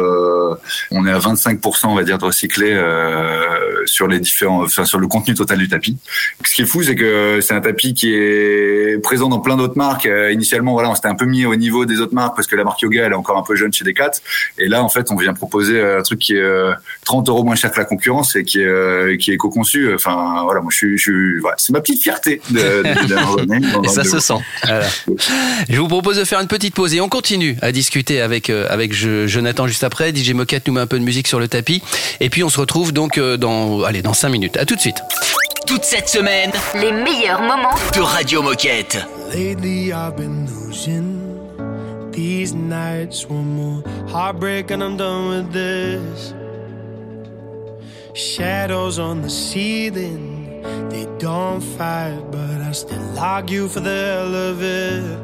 on 0.92 1.06
est 1.06 1.10
à 1.10 1.18
25%, 1.18 1.86
on 1.86 1.94
va 1.94 2.04
dire, 2.04 2.18
de 2.18 2.24
recyclé 2.24 2.72
euh, 2.72 3.84
sur 4.02 4.08
les 4.08 4.18
différents, 4.18 4.64
enfin, 4.64 4.84
sur 4.84 4.98
le 4.98 5.06
contenu 5.06 5.34
total 5.34 5.58
du 5.58 5.68
tapis. 5.68 5.96
Ce 6.44 6.54
qui 6.56 6.62
est 6.62 6.66
fou, 6.66 6.82
c'est 6.82 6.96
que 6.96 7.38
c'est 7.40 7.54
un 7.54 7.60
tapis 7.60 7.94
qui 7.94 8.12
est 8.12 9.00
présent 9.00 9.28
dans 9.28 9.38
plein 9.38 9.56
d'autres 9.56 9.76
marques. 9.76 10.06
Euh, 10.06 10.32
initialement, 10.32 10.72
voilà, 10.72 10.90
on 10.90 10.94
s'était 10.96 11.06
un 11.06 11.14
peu 11.14 11.24
mis 11.24 11.46
au 11.46 11.54
niveau 11.54 11.84
des 11.86 12.00
autres 12.00 12.14
marques 12.14 12.34
parce 12.34 12.48
que 12.48 12.56
la 12.56 12.64
marque 12.64 12.80
Yoga, 12.82 13.04
elle 13.06 13.12
est 13.12 13.14
encore 13.14 13.38
un 13.38 13.44
peu 13.44 13.54
jeune 13.54 13.72
chez 13.72 13.84
Decat. 13.84 14.10
Et 14.58 14.66
là, 14.66 14.82
en 14.82 14.88
fait, 14.88 15.12
on 15.12 15.16
vient 15.16 15.34
proposer 15.34 15.80
un 15.80 16.02
truc 16.02 16.18
qui 16.18 16.32
est 16.34 16.40
euh, 16.40 16.72
30 17.04 17.28
euros 17.28 17.44
moins 17.44 17.54
cher 17.54 17.70
que 17.70 17.78
la 17.78 17.84
concurrence 17.84 18.34
et 18.34 18.42
qui 18.42 18.58
est, 18.60 18.64
euh, 18.64 19.16
qui 19.16 19.30
est 19.30 19.34
éco-conçu. 19.34 19.94
Enfin, 19.94 20.42
voilà, 20.44 20.60
moi, 20.62 20.70
je 20.72 20.76
suis, 20.78 20.98
je 20.98 21.02
suis 21.02 21.38
voilà, 21.38 21.54
c'est 21.58 21.72
ma 21.72 21.80
petite 21.80 22.02
fierté 22.02 22.40
de, 22.50 22.58
de, 22.58 23.72
dans- 23.72 23.82
Et 23.84 23.88
ça 23.88 24.02
se 24.02 24.18
sent. 24.18 24.34
Voilà. 24.64 24.86
Je 25.68 25.78
vous 25.78 25.86
propose 25.88 26.16
de 26.16 26.24
faire 26.24 26.40
une 26.40 26.48
petite 26.48 26.74
pause 26.74 26.92
et 26.94 27.00
on 27.00 27.08
continue 27.08 27.56
à 27.62 27.70
discuter 27.70 28.20
avec 28.20 28.50
euh, 28.50 28.66
avec 28.68 28.92
Jonathan 28.92 29.68
juste 29.68 29.84
après. 29.84 30.12
DJ 30.12 30.32
Moquette 30.32 30.66
nous 30.66 30.74
met 30.74 30.80
un 30.80 30.88
peu 30.88 30.98
de 30.98 31.04
musique 31.04 31.28
sur 31.28 31.38
le 31.38 31.46
tapis 31.46 31.82
et 32.18 32.30
puis 32.30 32.42
on 32.42 32.48
se 32.48 32.58
retrouve 32.58 32.92
donc 32.92 33.18
euh, 33.18 33.36
dans 33.36 33.84
allez 33.92 34.02
dans 34.02 34.14
5 34.14 34.30
minutes. 34.30 34.56
À 34.56 34.64
tout 34.64 34.74
de 34.74 34.80
suite. 34.80 35.02
Toute 35.66 35.84
cette 35.84 36.08
semaine, 36.08 36.50
Les 36.74 36.92
meilleurs 36.92 37.42
moments 37.42 37.74
de 37.94 38.00
Radio 38.00 38.42
Moquette. 38.42 38.98
Lately 39.34 39.92
I've 39.92 40.16
been 40.16 40.46
losing 40.46 41.20
these 42.10 42.54
nights. 42.54 43.26
One 43.28 43.54
more 43.54 43.82
heartbreak 44.08 44.70
and 44.70 44.82
I'm 44.82 44.96
done 44.96 45.28
with 45.28 45.52
this. 45.52 46.34
Shadows 48.14 48.98
on 48.98 49.22
the 49.22 49.30
ceiling, 49.30 50.62
they 50.90 51.06
don't 51.18 51.60
fight, 51.60 52.18
but 52.30 52.60
I 52.60 52.72
still 52.72 53.18
argue 53.18 53.68
for 53.68 53.80
the 53.80 53.90
hell 53.90 54.34
of 54.34 54.62
it. 54.62 55.18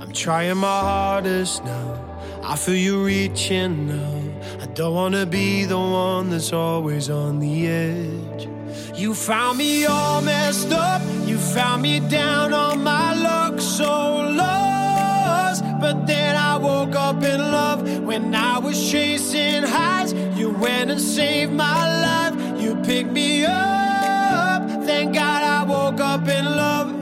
I'm 0.00 0.12
trying 0.12 0.58
my 0.58 0.80
hardest 0.80 1.64
now. 1.64 1.96
I 2.42 2.56
feel 2.56 2.76
you 2.76 3.04
reaching 3.04 3.86
now. 3.88 4.29
I 4.60 4.66
don't 4.66 4.94
wanna 4.94 5.24
be 5.24 5.64
the 5.64 5.78
one 5.78 6.28
that's 6.28 6.52
always 6.52 7.08
on 7.08 7.38
the 7.38 7.66
edge. 7.66 8.46
You 8.94 9.14
found 9.14 9.56
me 9.56 9.86
all 9.86 10.20
messed 10.20 10.70
up. 10.70 11.00
You 11.24 11.38
found 11.38 11.80
me 11.80 12.00
down 12.00 12.52
on 12.52 12.84
my 12.84 13.14
luck, 13.14 13.58
so 13.58 14.18
lost. 14.18 15.64
But 15.80 16.06
then 16.06 16.36
I 16.36 16.58
woke 16.58 16.94
up 16.94 17.22
in 17.22 17.40
love 17.40 18.04
when 18.04 18.34
I 18.34 18.58
was 18.58 18.76
chasing 18.90 19.62
highs. 19.62 20.12
You 20.38 20.50
went 20.50 20.90
and 20.90 21.00
saved 21.00 21.52
my 21.52 21.80
life. 22.02 22.62
You 22.62 22.76
picked 22.82 23.12
me 23.12 23.46
up. 23.46 24.68
Thank 24.84 25.14
God 25.14 25.42
I 25.42 25.62
woke 25.62 26.00
up 26.00 26.28
in 26.28 26.44
love 26.44 26.99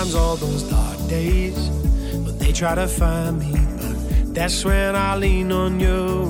All 0.00 0.34
those 0.34 0.62
dark 0.62 0.98
days, 1.08 1.58
when 2.24 2.38
they 2.38 2.52
try 2.52 2.74
to 2.74 2.88
find 2.88 3.38
me, 3.38 3.52
but 3.52 4.34
that's 4.34 4.64
when 4.64 4.96
I 4.96 5.14
lean 5.14 5.52
on 5.52 5.78
you. 5.78 6.24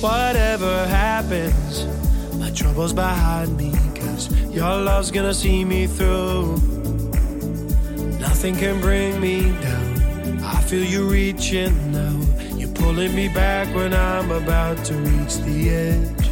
Whatever 0.00 0.84
happens, 0.86 1.86
my 2.34 2.50
troubles 2.50 2.92
behind 2.92 3.56
me, 3.56 3.70
cause 3.94 4.28
your 4.52 4.76
love's 4.82 5.12
gonna 5.12 5.32
see 5.32 5.64
me 5.64 5.86
through. 5.86 6.56
Nothing 8.18 8.56
can 8.56 8.80
bring 8.80 9.20
me 9.20 9.52
down. 9.62 10.40
I 10.42 10.60
feel 10.62 10.84
you 10.84 11.08
reaching 11.08 11.92
now. 11.92 12.20
You're 12.56 12.74
pulling 12.74 13.14
me 13.14 13.28
back 13.28 13.72
when 13.72 13.94
I'm 13.94 14.32
about 14.32 14.84
to 14.86 14.94
reach 14.94 15.36
the 15.36 15.70
edge. 15.70 16.23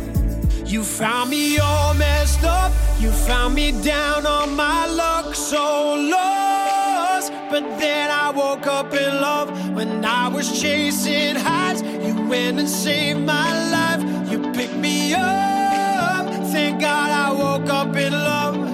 You 0.73 0.83
found 0.83 1.29
me 1.29 1.59
all 1.59 1.93
messed 1.93 2.45
up. 2.45 2.73
You 2.99 3.11
found 3.13 3.55
me 3.55 3.73
down 3.83 4.25
on 4.25 4.57
my 4.57 4.87
luck, 4.87 5.35
so 5.35 5.97
lost. 5.97 7.31
But 7.51 7.79
then 7.79 8.11
I 8.11 8.31
woke 8.31 8.67
up 8.67 8.95
in 8.95 9.21
love 9.21 9.51
when 9.75 10.03
I 10.03 10.29
was 10.29 10.63
chasing 10.63 11.37
highs. 11.37 11.83
You 11.83 12.15
went 12.27 12.59
and 12.59 12.71
saved 12.71 13.21
my 13.21 13.51
life. 13.71 14.31
You 14.31 14.51
picked 14.53 14.77
me 14.77 15.13
up. 15.13 16.27
Thank 16.55 16.81
God 16.81 17.11
I 17.11 17.33
woke 17.33 17.69
up 17.69 17.95
in 17.95 18.15
love 18.15 18.72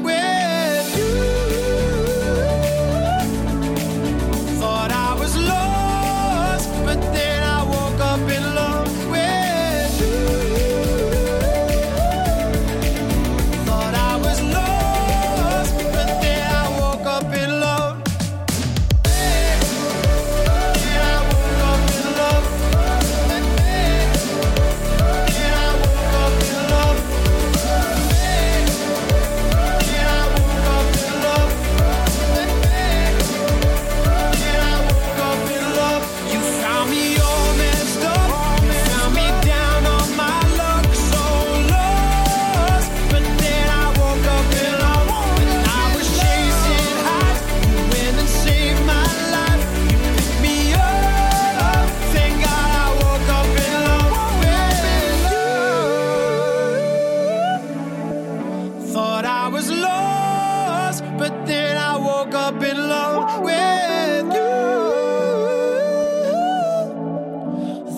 woke 62.28 62.34
up 62.34 62.62
in 62.62 62.76
love 62.76 63.42
with 63.42 64.34
you. 64.34 64.48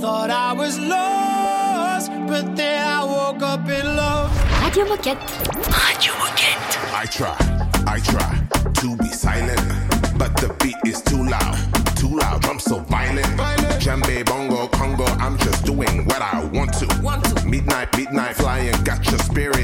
Thought 0.00 0.30
I 0.30 0.52
was 0.52 0.78
lost, 0.78 2.10
but 2.28 2.54
then 2.54 2.86
I 2.86 3.04
woke 3.04 3.42
up 3.42 3.68
in 3.68 3.96
love. 3.96 4.30
Radio 4.62 4.84
Moquette. 4.84 5.20
Radio 5.66 6.12
Moquette. 6.14 6.94
I 6.94 7.06
try, 7.06 7.36
I 7.86 7.98
try 8.00 8.40
to 8.80 8.96
be 8.98 9.08
silent, 9.08 9.60
but 10.16 10.36
the 10.36 10.54
beat 10.62 10.76
is 10.86 11.02
too 11.02 11.24
loud. 11.24 11.56
Too 11.96 12.16
loud, 12.16 12.44
I'm 12.46 12.60
so 12.60 12.78
violent. 12.80 13.26
violent. 13.36 13.82
Jambe, 13.82 14.24
bongo, 14.26 14.68
congo, 14.68 15.06
I'm 15.18 15.38
just 15.38 15.64
doing 15.64 16.04
what 16.06 16.22
I 16.22 16.44
want 16.52 16.72
to. 16.74 16.86
Want 17.02 17.24
to. 17.24 17.46
Midnight, 17.48 17.96
midnight 17.96 18.36
flying, 18.36 18.80
got 18.84 19.04
your 19.10 19.18
spirit 19.18 19.59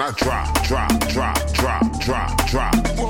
when 0.00 0.08
I 0.08 0.12
drop, 0.12 0.62
drop, 0.64 1.08
drop, 1.08 1.52
drop, 1.52 2.00
drop, 2.00 2.46
drop. 2.46 3.09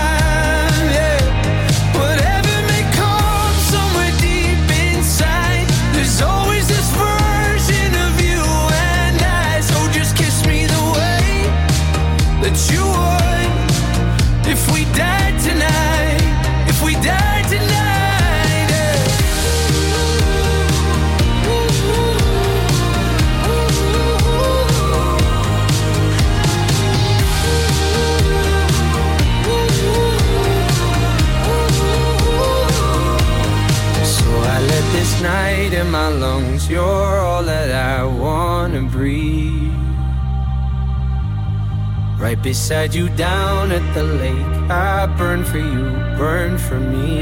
Right 42.21 42.39
beside 42.39 42.93
you 42.93 43.09
down 43.09 43.71
at 43.71 43.95
the 43.95 44.03
lake. 44.03 44.45
I 44.69 45.07
burn 45.17 45.43
for 45.43 45.57
you, 45.57 45.89
burn 46.19 46.59
for 46.59 46.79
me. 46.79 47.17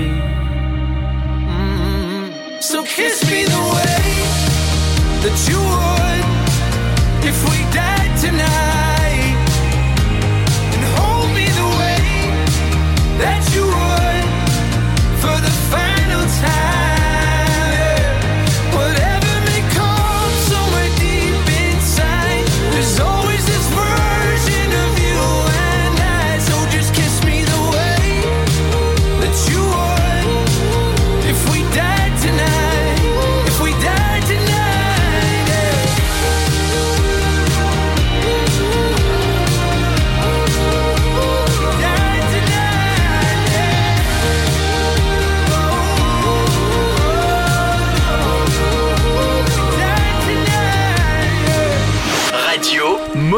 Mm. 1.48 2.62
So 2.62 2.84
kiss 2.84 3.24
me 3.32 3.46
the 3.46 3.64
way 3.76 4.04
that 5.24 5.38
you 5.48 5.60
would 5.72 6.26
if 7.30 7.38
we 7.50 7.58
died 7.72 8.14
tonight. 8.20 9.38
And 10.76 10.84
hold 11.00 11.30
me 11.34 11.48
the 11.62 11.70
way 11.80 12.02
that 13.24 13.42
you 13.56 13.64
would 13.64 14.26
for 15.22 15.38
the 15.40 15.54
final 15.72 16.24
time. 16.44 16.79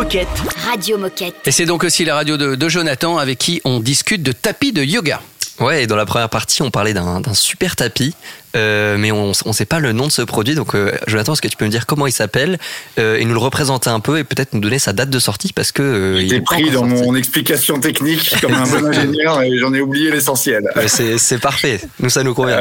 Moquette. 0.02 0.28
Radio 0.66 0.98
Moquette. 0.98 1.36
Et 1.46 1.52
c'est 1.52 1.68
donc 1.68 1.84
aussi 1.84 2.04
la 2.06 2.16
radio 2.16 2.36
de, 2.36 2.56
de 2.56 2.70
Jonathan 2.70 3.20
avec 3.20 3.38
qui 3.38 3.62
on 3.66 3.80
discute 3.80 4.24
de 4.24 4.32
tapis 4.32 4.74
de 4.74 4.84
yoga. 4.84 5.22
Ouais, 5.62 5.84
et 5.84 5.88
dans 5.88 5.96
la 5.96 6.06
première 6.06 6.30
partie, 6.30 6.62
on 6.62 6.72
parlait 6.72 6.94
d'un 6.94 7.22
super 7.34 7.76
tapis, 7.76 8.16
euh, 8.56 8.98
mais 8.98 9.12
on 9.12 9.30
ne 9.46 9.52
sait 9.54 9.66
pas 9.66 9.80
le 9.80 9.92
nom 9.94 10.08
de 10.08 10.12
ce 10.12 10.22
produit. 10.24 10.56
Donc, 10.56 10.74
euh, 10.76 10.92
Jonathan, 11.08 11.34
est-ce 11.34 11.42
que 11.42 11.48
tu 11.48 11.56
peux 11.56 11.66
me 11.66 11.70
dire 11.70 11.86
comment 11.86 12.08
il 12.08 12.12
s'appelle 12.12 12.58
euh, 13.00 13.18
et 13.18 13.26
nous 13.26 13.34
le 13.34 13.40
représenter 13.40 13.90
un 13.90 14.00
peu 14.00 14.18
et 14.18 14.24
peut-être 14.24 14.54
nous 14.54 14.60
donner 14.60 14.80
sa 14.80 14.92
date 14.92 15.10
de 15.12 15.20
sortie 15.20 15.54
parce 15.54 15.72
que 15.72 15.84
euh, 15.84 16.22
il 16.22 16.34
est 16.34 16.42
pris 16.42 16.70
dans 16.72 16.90
sorti. 16.90 17.04
mon 17.06 17.16
explication 17.16 17.80
technique 17.80 18.34
comme 18.42 18.54
un 18.54 18.64
bon 18.64 18.86
ingénieur 18.88 19.42
et 19.44 19.56
j'en 19.60 19.74
ai 19.74 19.82
oublié 19.82 20.10
l'essentiel. 20.12 20.64
C'est 20.88 21.40
parfait. 21.40 21.80
Nous, 22.00 22.10
ça 22.10 22.24
nous 22.24 22.34
convient. 22.34 22.60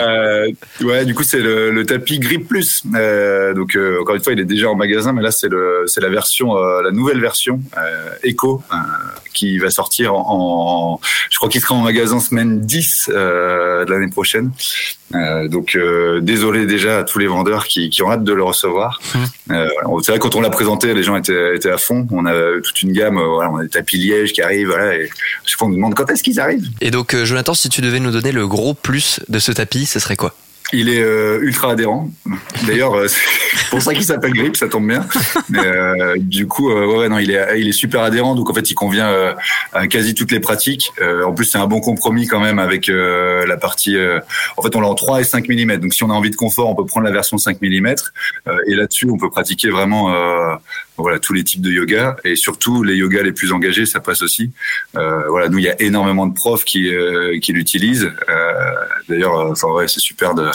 Ouais, 0.83 1.05
du 1.07 1.15
coup, 1.15 1.23
c'est 1.23 1.41
le, 1.41 1.71
le 1.71 1.87
tapis 1.87 2.19
Grip 2.19 2.47
Plus. 2.47 2.83
Donc, 2.85 3.77
encore 4.01 4.15
une 4.15 4.23
fois, 4.23 4.33
il 4.35 4.41
est 4.41 4.45
déjà 4.45 4.69
en 4.69 4.75
magasin, 4.77 5.13
mais 5.13 5.23
là, 5.23 5.31
c'est 5.31 5.49
la 5.49 6.09
version, 6.11 6.55
la 6.55 6.91
nouvelle 6.91 7.21
version 7.21 7.61
euh, 7.79 8.11
qui 9.33 9.59
va 9.59 9.71
sortir 9.71 10.15
en, 10.15 10.25
en- 10.29 11.01
je 11.31 11.37
crois 11.39 11.49
qu'il 11.49 11.61
sera 11.63 11.75
en 11.75 11.81
magasin 11.83 12.21
semaine 12.21 12.61
10 12.61 12.90
euh, 13.09 13.85
de 13.85 13.91
l'année 13.91 14.11
prochaine. 14.11 14.53
Euh, 15.15 15.49
donc, 15.49 15.75
euh, 15.75 16.21
désolé 16.21 16.67
déjà 16.67 16.99
à 16.99 17.05
tous 17.05 17.19
les 17.19 17.27
vendeurs 17.27 17.67
qui, 17.67 17.91
qui 17.91 18.03
ont 18.03 18.11
hâte 18.11 18.23
de 18.25 18.33
le 18.33 18.43
recevoir. 18.45 19.01
Euh, 19.51 19.69
voilà. 19.83 20.03
c'est 20.03 20.13
vrai 20.13 20.19
quand 20.19 20.37
on 20.37 20.41
l'a 20.41 20.51
présenté, 20.51 20.95
les 20.95 21.03
gens 21.03 21.17
étaient, 21.17 21.57
étaient 21.57 21.71
à 21.71 21.79
fond. 21.79 22.07
On 22.13 22.27
a 22.27 22.61
toute 22.63 22.83
une 22.83 22.93
gamme, 22.93 23.19
euh, 23.19 23.27
voilà, 23.27 23.51
on 23.51 23.57
a 23.57 23.63
des 23.63 23.69
tapis 23.69 23.99
liège 23.99 24.33
qui 24.33 24.43
arrivent, 24.43 24.69
voilà, 24.69 24.95
et 24.97 25.11
chaque 25.45 25.59
fois 25.59 25.67
on 25.67 25.71
nous 25.71 25.77
demande 25.77 25.95
quand 25.95 26.09
est-ce 26.11 26.23
qu'ils 26.23 26.39
arrivent. 26.39 26.69
Et 26.81 26.91
donc, 26.91 27.15
euh, 27.15 27.25
Jonathan, 27.25 27.55
si 27.55 27.69
tu 27.69 27.81
devais 27.81 28.01
nous 28.01 28.13
donner 28.13 28.33
le 28.33 28.47
gros 28.47 28.75
plus 28.75 29.21
de 29.29 29.39
ce 29.39 29.53
tapis, 29.53 29.87
ce 29.87 29.99
serait 29.99 30.17
quoi? 30.17 30.35
Il 30.73 30.89
est 30.89 31.03
euh, 31.03 31.41
ultra 31.41 31.73
adhérent. 31.73 32.09
D'ailleurs, 32.67 32.95
euh, 32.95 33.09
c'est 33.09 33.71
pour 33.71 33.83
ça 33.83 33.95
qu'il 33.95 34.05
s'appelle 34.05 34.33
Grip, 34.33 34.57
ça 34.57 34.69
tombe 34.69 34.87
bien. 34.87 35.07
Mais 35.49 35.65
euh, 35.65 36.17
du 36.19 36.47
coup, 36.47 36.71
euh, 36.71 36.99
ouais, 36.99 37.09
non, 37.09 37.19
il 37.19 37.31
est, 37.31 37.61
il 37.61 37.69
est 37.69 37.73
super 37.73 38.03
adhérent. 38.03 38.35
Donc 38.35 38.51
en 38.51 38.55
fait, 38.55 38.71
il 38.71 38.75
convient 38.75 39.09
euh, 39.09 39.35
à 39.73 39.87
quasi 39.87 40.15
toutes 40.15 40.31
les 40.31 40.41
pratiques. 40.41 40.93
Euh, 41.01 41.25
en 41.25 41.33
plus, 41.33 41.45
c'est 41.47 41.59
un 41.59 41.67
bon 41.67 41.81
compromis 41.81 42.27
quand 42.27 42.41
même 42.41 42.59
avec 42.59 42.89
la 42.89 43.57
partie. 43.57 43.97
en 44.57 44.63
fait, 44.63 44.77
on 44.77 44.81
l'a 44.81 44.89
en 44.89 44.95
3 44.95 45.21
et 45.21 45.25
5 45.25 45.49
mm. 45.49 45.77
Donc 45.79 45.95
si 45.95 46.05
on 46.05 46.11
a 46.11 46.15
envie 46.15 46.31
de 46.31 46.37
confort, 46.37 46.69
on 46.69 46.75
peut 46.75 46.87
prendre 46.87 47.07
la 47.07 47.13
version 47.13 47.39
5 47.39 47.59
mm. 47.61 47.95
Et 48.67 48.75
là-dessus, 48.75 49.09
on 49.11 49.19
peut 49.19 49.31
pratiquer 49.31 49.71
vraiment. 49.71 50.15
Voilà 51.01 51.19
tous 51.19 51.33
les 51.33 51.45
types 51.45 51.63
de 51.63 51.71
yoga 51.71 52.17
et 52.25 52.37
surtout 52.37 52.83
les 52.83 52.97
yogas 52.97 53.23
les 53.23 53.33
plus 53.33 53.53
engagés 53.53 53.87
ça 53.87 54.01
passe 54.01 54.23
aussi 54.23 54.53
euh, 54.97 55.29
voilà 55.29 55.49
nous 55.49 55.59
il 55.59 55.65
y 55.65 55.69
a 55.69 55.81
énormément 55.81 56.27
de 56.27 56.35
profs 56.35 56.65
qui 56.65 56.95
euh, 56.95 57.39
qui 57.41 57.53
l'utilisent 57.53 58.11
euh, 58.29 58.53
d'ailleurs 59.09 59.51
enfin 59.51 59.69
ouais 59.69 59.89
c'est 59.89 60.01
super 60.01 60.35
de 60.35 60.51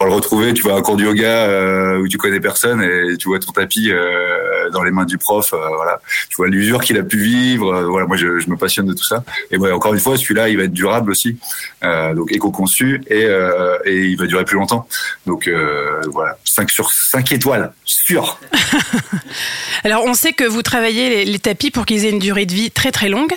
le 0.00 0.12
retrouver, 0.12 0.54
tu 0.54 0.70
à 0.70 0.76
un 0.76 0.80
cours 0.80 0.96
de 0.96 1.02
yoga 1.02 1.98
où 1.98 2.06
tu 2.06 2.18
connais 2.18 2.38
personne 2.38 2.80
et 2.82 3.16
tu 3.16 3.28
vois 3.28 3.40
ton 3.40 3.50
tapis 3.50 3.90
dans 4.72 4.84
les 4.84 4.92
mains 4.92 5.04
du 5.04 5.18
prof, 5.18 5.50
voilà. 5.50 6.00
Tu 6.30 6.36
vois 6.36 6.46
l'usure 6.46 6.80
qu'il 6.80 6.96
a 6.98 7.02
pu 7.02 7.18
vivre. 7.18 7.82
voilà, 7.82 8.06
moi 8.06 8.16
je, 8.16 8.48
me 8.48 8.56
passionne 8.56 8.86
de 8.86 8.92
tout 8.92 9.02
ça. 9.02 9.24
Et 9.50 9.56
encore 9.58 9.94
une 9.94 9.98
fois, 9.98 10.16
celui-là, 10.16 10.50
il 10.50 10.56
va 10.56 10.62
être 10.62 10.72
durable 10.72 11.10
aussi, 11.10 11.36
donc 11.82 12.30
éco-conçu 12.30 13.02
et, 13.08 13.26
et 13.86 14.04
il 14.04 14.16
va 14.16 14.26
durer 14.26 14.44
plus 14.44 14.56
longtemps. 14.56 14.86
Donc 15.26 15.50
voilà, 16.12 16.38
5 16.58 16.70
sur 16.72 16.90
5 16.90 17.30
étoiles, 17.30 17.72
sûr. 17.84 18.40
Alors, 19.84 20.04
on 20.04 20.14
sait 20.14 20.32
que 20.32 20.42
vous 20.42 20.62
travaillez 20.62 21.08
les, 21.08 21.24
les 21.24 21.38
tapis 21.38 21.70
pour 21.70 21.86
qu'ils 21.86 22.04
aient 22.04 22.10
une 22.10 22.18
durée 22.18 22.46
de 22.46 22.52
vie 22.52 22.72
très 22.72 22.90
très 22.90 23.08
longue. 23.08 23.32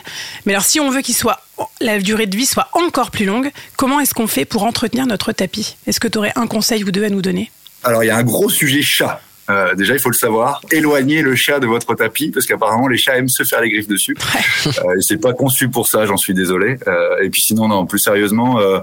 Mais 0.45 0.53
alors, 0.53 0.65
si 0.65 0.80
on 0.80 0.89
veut 0.89 1.01
qu'il 1.01 1.13
soit 1.13 1.39
la 1.80 1.99
durée 1.99 2.26
de 2.26 2.36
vie 2.36 2.47
soit 2.47 2.67
encore 2.74 3.11
plus 3.11 3.26
longue, 3.26 3.51
comment 3.78 3.99
est-ce 3.99 4.15
qu'on 4.15 4.26
fait 4.26 4.45
pour 4.45 4.63
entretenir 4.63 5.05
notre 5.05 5.34
tapis? 5.34 5.76
Est-ce 5.86 5.99
que 5.99 6.07
tu 6.07 6.17
aurais 6.17 6.34
un 6.36 6.47
conseil 6.47 6.84
ou 6.84 6.89
deux 6.89 7.03
à 7.03 7.09
nous 7.09 7.22
donner? 7.22 7.51
Alors 7.84 8.03
il 8.03 8.07
y 8.07 8.09
a 8.09 8.17
un 8.17 8.24
gros 8.24 8.49
sujet 8.49 8.82
chat. 8.82 9.22
Euh, 9.49 9.76
déjà, 9.76 9.93
il 9.93 9.99
faut 9.99 10.09
le 10.09 10.15
savoir. 10.15 10.61
Éloignez 10.72 11.22
le 11.22 11.36
chat 11.36 11.59
de 11.59 11.67
votre 11.67 11.93
tapis 11.93 12.32
parce 12.32 12.45
qu'apparemment 12.45 12.88
les 12.88 12.97
chats 12.97 13.17
aiment 13.17 13.30
se 13.30 13.43
faire 13.43 13.61
les 13.61 13.69
griffes 13.69 13.88
dessus. 13.88 14.15
Euh, 14.65 14.99
c'est 14.99 15.19
pas 15.19 15.34
conçu 15.34 15.69
pour 15.69 15.88
ça, 15.88 16.05
j'en 16.05 16.17
suis 16.17 16.36
désolé. 16.36 16.78
Euh, 16.88 17.24
et 17.24 17.30
puis 17.30 17.41
sinon, 17.41 17.67
non, 17.67 17.88
plus 17.88 17.97
sérieusement, 17.97 18.59
euh, 18.59 18.80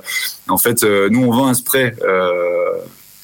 en 0.48 0.58
fait, 0.58 0.82
nous 0.82 1.24
on 1.24 1.30
vend 1.30 1.46
un 1.46 1.54
spray. 1.54 1.94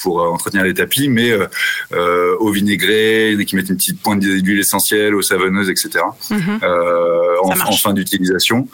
Pour 0.05 0.21
euh, 0.21 0.29
entretenir 0.29 0.63
les 0.63 0.75
tapis, 0.75 1.09
mais 1.09 1.31
euh, 1.31 1.47
euh, 1.93 2.37
au 2.39 2.51
vinaigré, 2.51 3.37
qui 3.47 3.57
mettent 3.57 3.71
une 3.71 3.77
petite 3.77 4.01
pointe 4.01 4.21
d'huile 4.21 4.61
essentielle, 4.61 5.15
aux 5.15 5.23
savonneuses, 5.23 5.71
etc. 5.71 6.05
En, 6.31 7.73
fin 7.77 7.93
d'utilisation. 7.93 8.69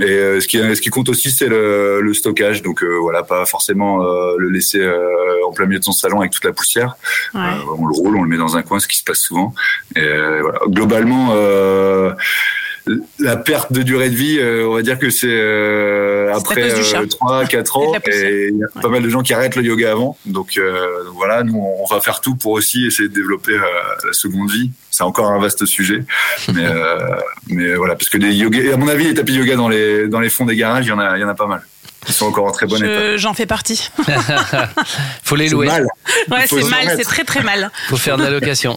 Et 0.00 0.04
euh, 0.04 0.40
ce, 0.40 0.48
qui, 0.48 0.58
ce 0.58 0.80
qui 0.80 0.90
compte 0.90 1.08
aussi, 1.08 1.30
c'est 1.30 1.48
le, 1.48 2.00
le 2.00 2.14
stockage. 2.14 2.62
Donc 2.62 2.82
euh, 2.82 2.98
voilà, 3.00 3.22
pas 3.22 3.46
forcément 3.46 4.02
euh, 4.02 4.34
le 4.38 4.50
laisser 4.50 4.80
euh, 4.80 5.46
en 5.46 5.52
plein 5.52 5.66
milieu 5.66 5.78
de 5.78 5.84
son 5.84 5.92
salon 5.92 6.20
avec 6.20 6.32
toute 6.32 6.44
la 6.44 6.52
poussière. 6.52 6.96
Ouais. 7.34 7.40
On 7.78 7.86
le 7.86 7.94
roule, 7.94 8.16
on 8.16 8.22
le 8.22 8.28
met 8.28 8.36
dans 8.36 8.56
un 8.56 8.62
coin, 8.62 8.80
ce 8.80 8.88
qui 8.88 8.98
se 8.98 9.04
passe 9.04 9.20
souvent. 9.20 9.54
Et 9.96 10.40
voilà. 10.40 10.58
Globalement, 10.66 11.28
euh, 11.32 12.12
la 13.18 13.36
perte 13.36 13.72
de 13.72 13.82
durée 13.82 14.10
de 14.10 14.14
vie, 14.14 14.38
euh, 14.38 14.66
on 14.68 14.74
va 14.74 14.82
dire 14.82 14.98
que 14.98 15.08
c'est 15.10 15.26
euh, 15.28 16.34
après 16.34 16.68
chat. 16.82 17.02
3 17.08 17.46
4 17.46 17.54
Et 17.54 17.62
de 17.62 17.70
ans 17.88 17.94
et 18.06 18.48
il 18.52 18.58
y 18.58 18.64
a 18.64 18.80
pas 18.80 18.88
mal 18.88 19.02
de 19.02 19.08
gens 19.08 19.22
qui 19.22 19.32
arrêtent 19.32 19.56
le 19.56 19.62
yoga 19.62 19.92
avant. 19.92 20.18
Donc, 20.26 20.58
euh, 20.58 21.04
donc 21.04 21.14
voilà, 21.14 21.42
nous 21.44 21.58
on 21.58 21.86
va 21.86 22.00
faire 22.00 22.20
tout 22.20 22.34
pour 22.36 22.52
aussi 22.52 22.84
essayer 22.86 23.08
de 23.08 23.14
développer 23.14 23.52
euh, 23.52 23.60
la 24.06 24.12
seconde 24.12 24.50
vie. 24.50 24.70
C'est 24.90 25.02
encore 25.04 25.30
un 25.30 25.40
vaste 25.40 25.64
sujet, 25.64 26.04
mais 26.52 26.66
euh, 26.66 26.98
mais 27.48 27.74
voilà 27.74 27.94
parce 27.94 28.08
que 28.10 28.18
des 28.18 28.32
yoga, 28.32 28.58
et 28.60 28.72
à 28.72 28.76
mon 28.76 28.88
avis, 28.88 29.04
les 29.04 29.14
tapis 29.14 29.32
yoga 29.34 29.56
dans 29.56 29.68
les 29.68 30.06
dans 30.08 30.20
les 30.20 30.28
fonds 30.28 30.44
des 30.44 30.56
garages, 30.56 30.84
il 30.84 30.90
y 30.90 30.92
en 30.92 30.98
a 30.98 31.16
il 31.16 31.20
y 31.20 31.24
en 31.24 31.28
a 31.28 31.34
pas 31.34 31.46
mal. 31.46 31.62
Ils 32.06 32.12
sont 32.12 32.26
encore 32.26 32.44
en 32.44 32.52
très 32.52 32.66
bon 32.66 32.76
état. 32.76 33.12
Je- 33.12 33.16
J'en 33.16 33.32
fais 33.32 33.46
partie. 33.46 33.90
Faut 35.22 35.36
les 35.36 35.48
C'est 35.48 35.54
louer. 35.54 35.66
mal. 35.68 35.86
Ouais, 36.30 36.44
c'est 36.46 36.62
mal, 36.68 36.94
c'est 36.98 37.04
très 37.04 37.24
très 37.24 37.42
mal. 37.42 37.70
Faut 37.88 37.96
faire 37.96 38.18
de 38.18 38.24
la 38.24 38.30
location. 38.30 38.76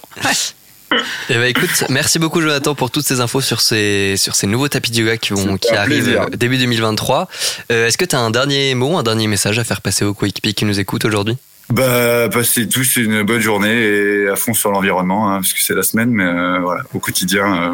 Eh 1.30 1.34
ben 1.34 1.44
écoute, 1.44 1.84
merci 1.90 2.18
beaucoup 2.20 2.42
Jonathan 2.42 2.74
pour 2.76 2.92
toutes 2.92 3.06
ces 3.06 3.20
infos 3.20 3.42
sur 3.42 3.60
ces 3.62 4.16
sur 4.18 4.36
ces 4.36 4.48
nouveaux 4.48 4.70
tapis 4.70 4.92
de 4.92 4.98
yoga 5.00 5.18
qui 5.18 5.34
vont 5.34 5.58
arrivent 5.76 6.04
plaisir. 6.04 6.22
euh, 6.24 6.36
début 6.36 6.58
2023. 6.58 7.28
Euh, 7.72 7.88
Est-ce 7.88 7.98
que 7.98 8.06
tu 8.06 8.16
as 8.16 8.20
un 8.20 8.32
dernier 8.32 8.74
mot, 8.76 8.98
un 8.98 9.04
dernier 9.04 9.28
message 9.28 9.60
à 9.60 9.64
faire 9.64 9.82
passer 9.82 10.06
aux 10.06 10.14
coéquipiers 10.14 10.54
qui 10.54 10.66
nous 10.66 10.80
écoutent 10.80 11.06
aujourd'hui? 11.06 11.38
Bah, 11.70 12.30
passez 12.30 12.70
tous 12.70 12.96
une 12.96 13.24
bonne 13.24 13.42
journée 13.42 13.74
et 13.74 14.30
à 14.30 14.38
fond 14.38 14.54
sur 14.54 14.72
l'environnement, 14.72 15.30
hein, 15.34 15.42
parce 15.42 15.52
que 15.52 15.62
c'est 15.62 15.76
la 15.76 15.84
semaine, 15.84 16.10
mais 16.12 16.24
euh, 16.24 16.60
voilà, 16.62 16.84
au 16.94 17.00
quotidien, 17.00 17.74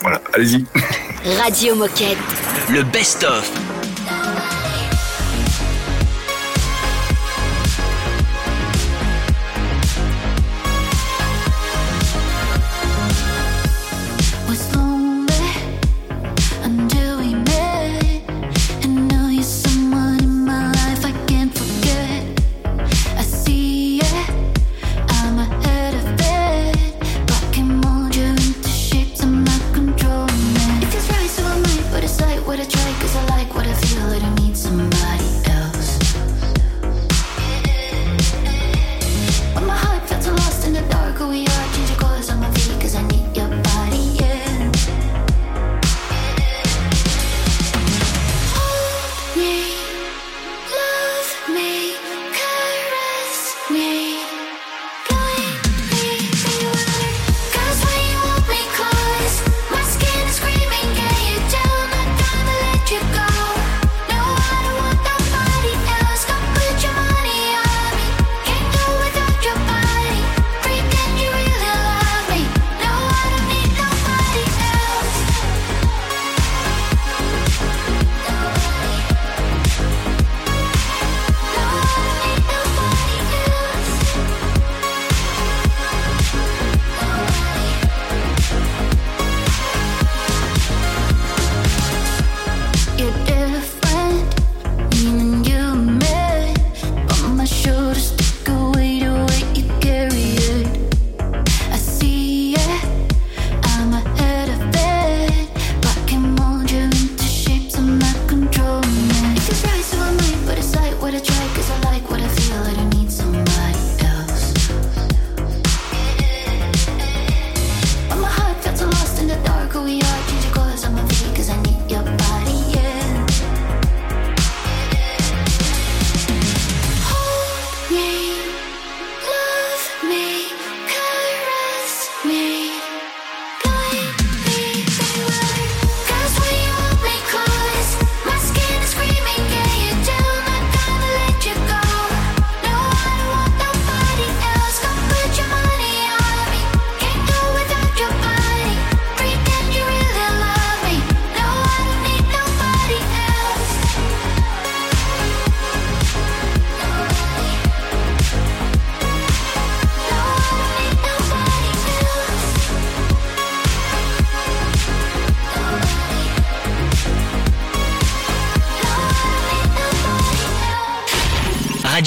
voilà, 0.00 0.22
allez-y. 0.32 0.64
Radio 1.42 1.74
Moquette. 1.74 2.18
Le 2.70 2.84
best-of. 2.84 3.50
was 3.50 3.81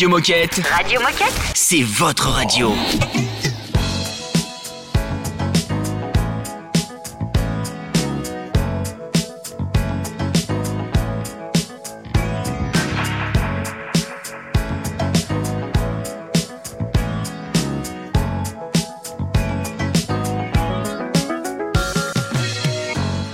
Radio 0.06 0.18
Moquette, 0.18 0.62
Radio 0.70 1.02
Moquette 1.02 1.34
c'est 1.56 1.82
votre 1.82 2.30
radio. 2.30 2.72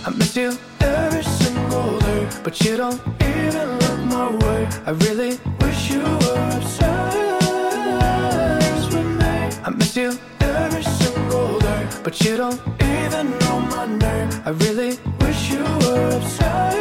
I 0.06 0.10
miss 0.16 0.38
you 0.38 0.58
every 0.80 1.24
single 1.24 2.00
day, 2.00 2.30
but 2.46 2.62
you 2.62 2.78
don't 2.78 3.02
even 3.22 3.78
look 3.80 4.00
my 4.06 4.30
way. 4.46 4.70
I 4.86 4.92
really 4.92 5.38
wish 5.60 5.61
I 9.64 9.70
miss 9.70 9.96
you 9.96 10.18
every 10.40 10.84
single 10.84 11.60
day, 11.60 11.88
but 12.04 12.20
you 12.22 12.36
don't 12.38 12.60
even 12.82 13.38
know 13.40 13.60
my 13.60 13.86
name. 13.86 14.30
I 14.46 14.50
really 14.50 14.98
wish 15.20 15.52
you 15.52 15.64
were 15.64 16.18
obsessed. 16.18 16.80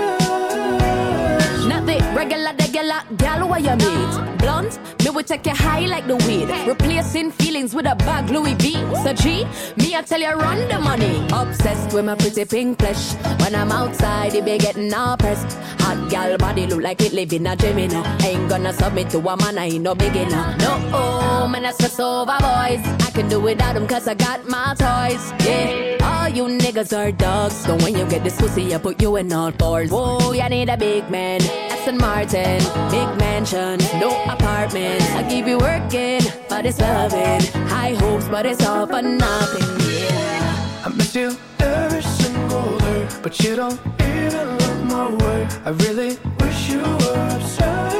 Not 1.68 1.84
the 1.86 1.98
regular, 2.16 2.52
regular 2.58 3.02
gal 3.16 3.48
where 3.48 3.60
you 3.60 3.76
meet. 3.76 4.38
Blunt, 4.38 4.78
me 5.10 5.16
will 5.16 5.22
take 5.24 5.46
you 5.46 5.54
high 5.54 5.86
like 5.86 6.06
the 6.06 6.16
weed. 6.26 6.48
Replacing 6.66 7.32
feelings 7.32 7.74
with 7.74 7.86
a 7.86 7.94
bag 7.96 8.30
Louis 8.30 8.54
V. 8.54 8.72
So 9.02 9.12
G, 9.12 9.44
me 9.76 9.96
I 9.96 10.02
tell 10.02 10.20
you 10.20 10.30
run 10.30 10.68
the 10.68 10.80
money. 10.80 11.26
Obsessed 11.32 11.92
with 11.94 12.04
my 12.04 12.14
pretty 12.14 12.44
pink 12.44 12.78
flesh. 12.78 13.14
When 13.40 13.54
I'm 13.54 13.72
outside, 13.72 14.34
it 14.34 14.44
be 14.44 14.58
getting 14.58 14.92
all 14.94 15.16
pressed. 15.16 15.56
Hot 15.80 16.10
gal 16.10 16.36
body 16.38 16.66
look 16.66 16.82
like 16.82 17.00
it 17.00 17.12
live 17.12 17.32
in 17.32 17.46
a 17.46 17.56
gym, 17.56 17.78
you 17.78 17.88
know. 17.88 18.04
Ain't 18.22 18.48
gonna 18.48 18.72
submit 18.72 19.10
to 19.10 19.18
a 19.18 19.36
man, 19.36 19.58
I 19.58 19.66
ain't 19.66 19.82
no 19.82 19.94
beginner. 19.94 20.56
No, 20.58 20.90
oh, 20.92 21.48
man, 21.48 21.64
I 21.64 21.72
stress 21.72 21.98
over 21.98 22.38
boys. 22.38 22.82
I 23.06 23.10
can 23.12 23.28
do 23.28 23.40
without 23.40 23.74
them 23.74 23.86
cause 23.86 24.06
I 24.06 24.14
got 24.14 24.48
my 24.48 24.74
toys. 24.74 25.32
Yeah, 25.46 25.96
all 26.02 26.28
you 26.28 26.44
niggas 26.44 26.96
are 26.96 27.12
dogs. 27.12 27.56
So 27.56 27.76
when 27.76 27.96
you 27.96 28.06
get 28.06 28.22
this 28.22 28.36
pussy, 28.36 28.74
I 28.74 28.78
put 28.78 29.02
you 29.02 29.16
in 29.16 29.32
all 29.32 29.52
fours. 29.52 29.90
Whoa, 29.90 30.32
you 30.32 30.48
need 30.48 30.68
a 30.68 30.76
big 30.76 31.10
man. 31.10 31.40
Aston 31.80 31.98
Martin, 31.98 32.58
big 32.90 33.08
mansion, 33.18 33.78
no 33.98 34.10
apartment. 34.24 34.99
I 35.18 35.26
keep 35.28 35.46
you 35.46 35.58
working, 35.58 36.22
but 36.48 36.66
it's 36.66 36.80
loving. 36.80 37.40
High 37.68 37.94
hopes, 37.94 38.28
but 38.28 38.46
it's 38.46 38.64
all 38.66 38.86
for 38.86 39.02
nothing. 39.02 39.66
Yeah. 39.88 40.84
I 40.84 40.88
miss 40.96 41.14
you 41.14 41.36
every 41.58 42.02
single 42.02 42.78
day, 42.78 43.08
but 43.22 43.38
you 43.40 43.56
don't 43.56 43.80
even 44.00 44.58
look 44.58 44.84
my 44.84 45.08
way. 45.22 45.48
I 45.64 45.70
really 45.70 46.18
wish 46.40 46.70
you 46.70 46.80
were 46.80 47.28
obsessed 47.36 47.96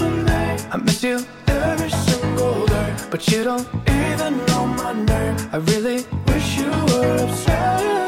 with 0.00 0.16
me. 0.28 0.42
I 0.72 0.76
miss 0.82 1.02
you 1.02 1.24
every 1.48 1.90
single 1.90 2.66
day, 2.66 2.94
but 3.10 3.26
you 3.28 3.44
don't 3.44 3.66
even 3.88 4.44
know 4.46 4.66
my 4.66 4.92
name. 4.92 5.36
I 5.52 5.56
really 5.56 6.04
wish 6.26 6.58
you 6.58 6.70
were 6.70 7.24
obsessed 7.24 8.07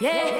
Yeah. 0.00 0.30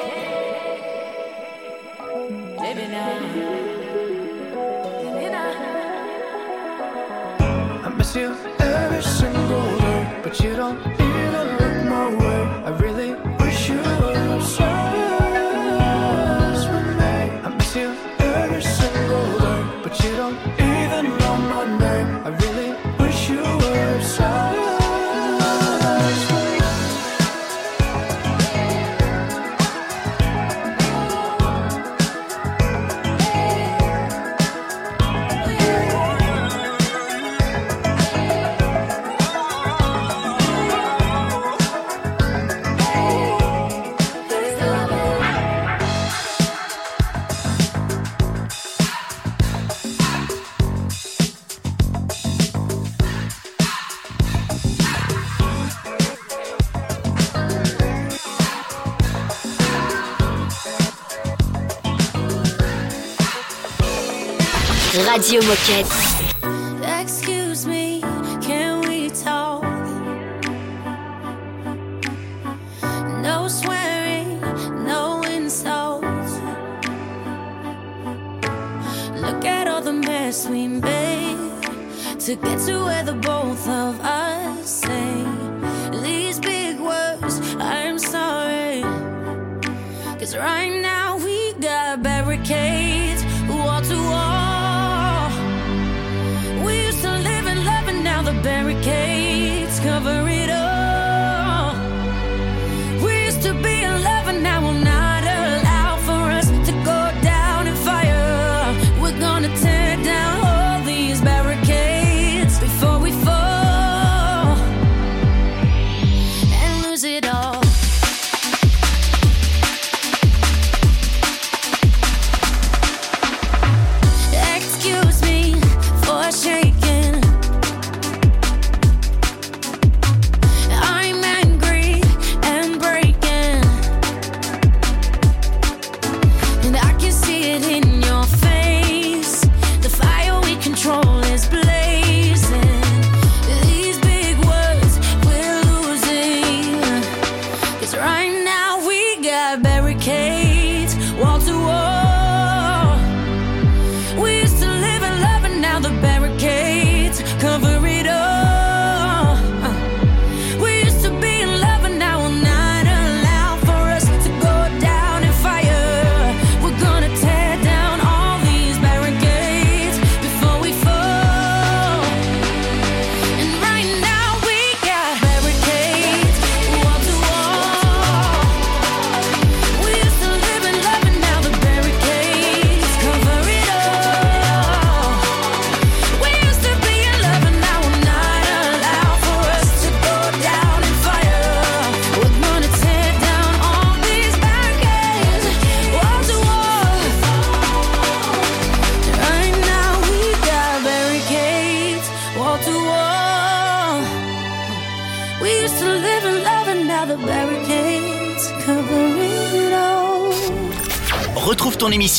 I 7.83 7.89
miss 7.95 8.17
you 8.17 8.35
every 8.59 9.03
single 9.03 9.79
day, 9.79 10.21
but 10.23 10.41
you 10.41 10.57
don't 10.57 11.00
Radio 65.31 65.47
Moquette. 65.47 66.20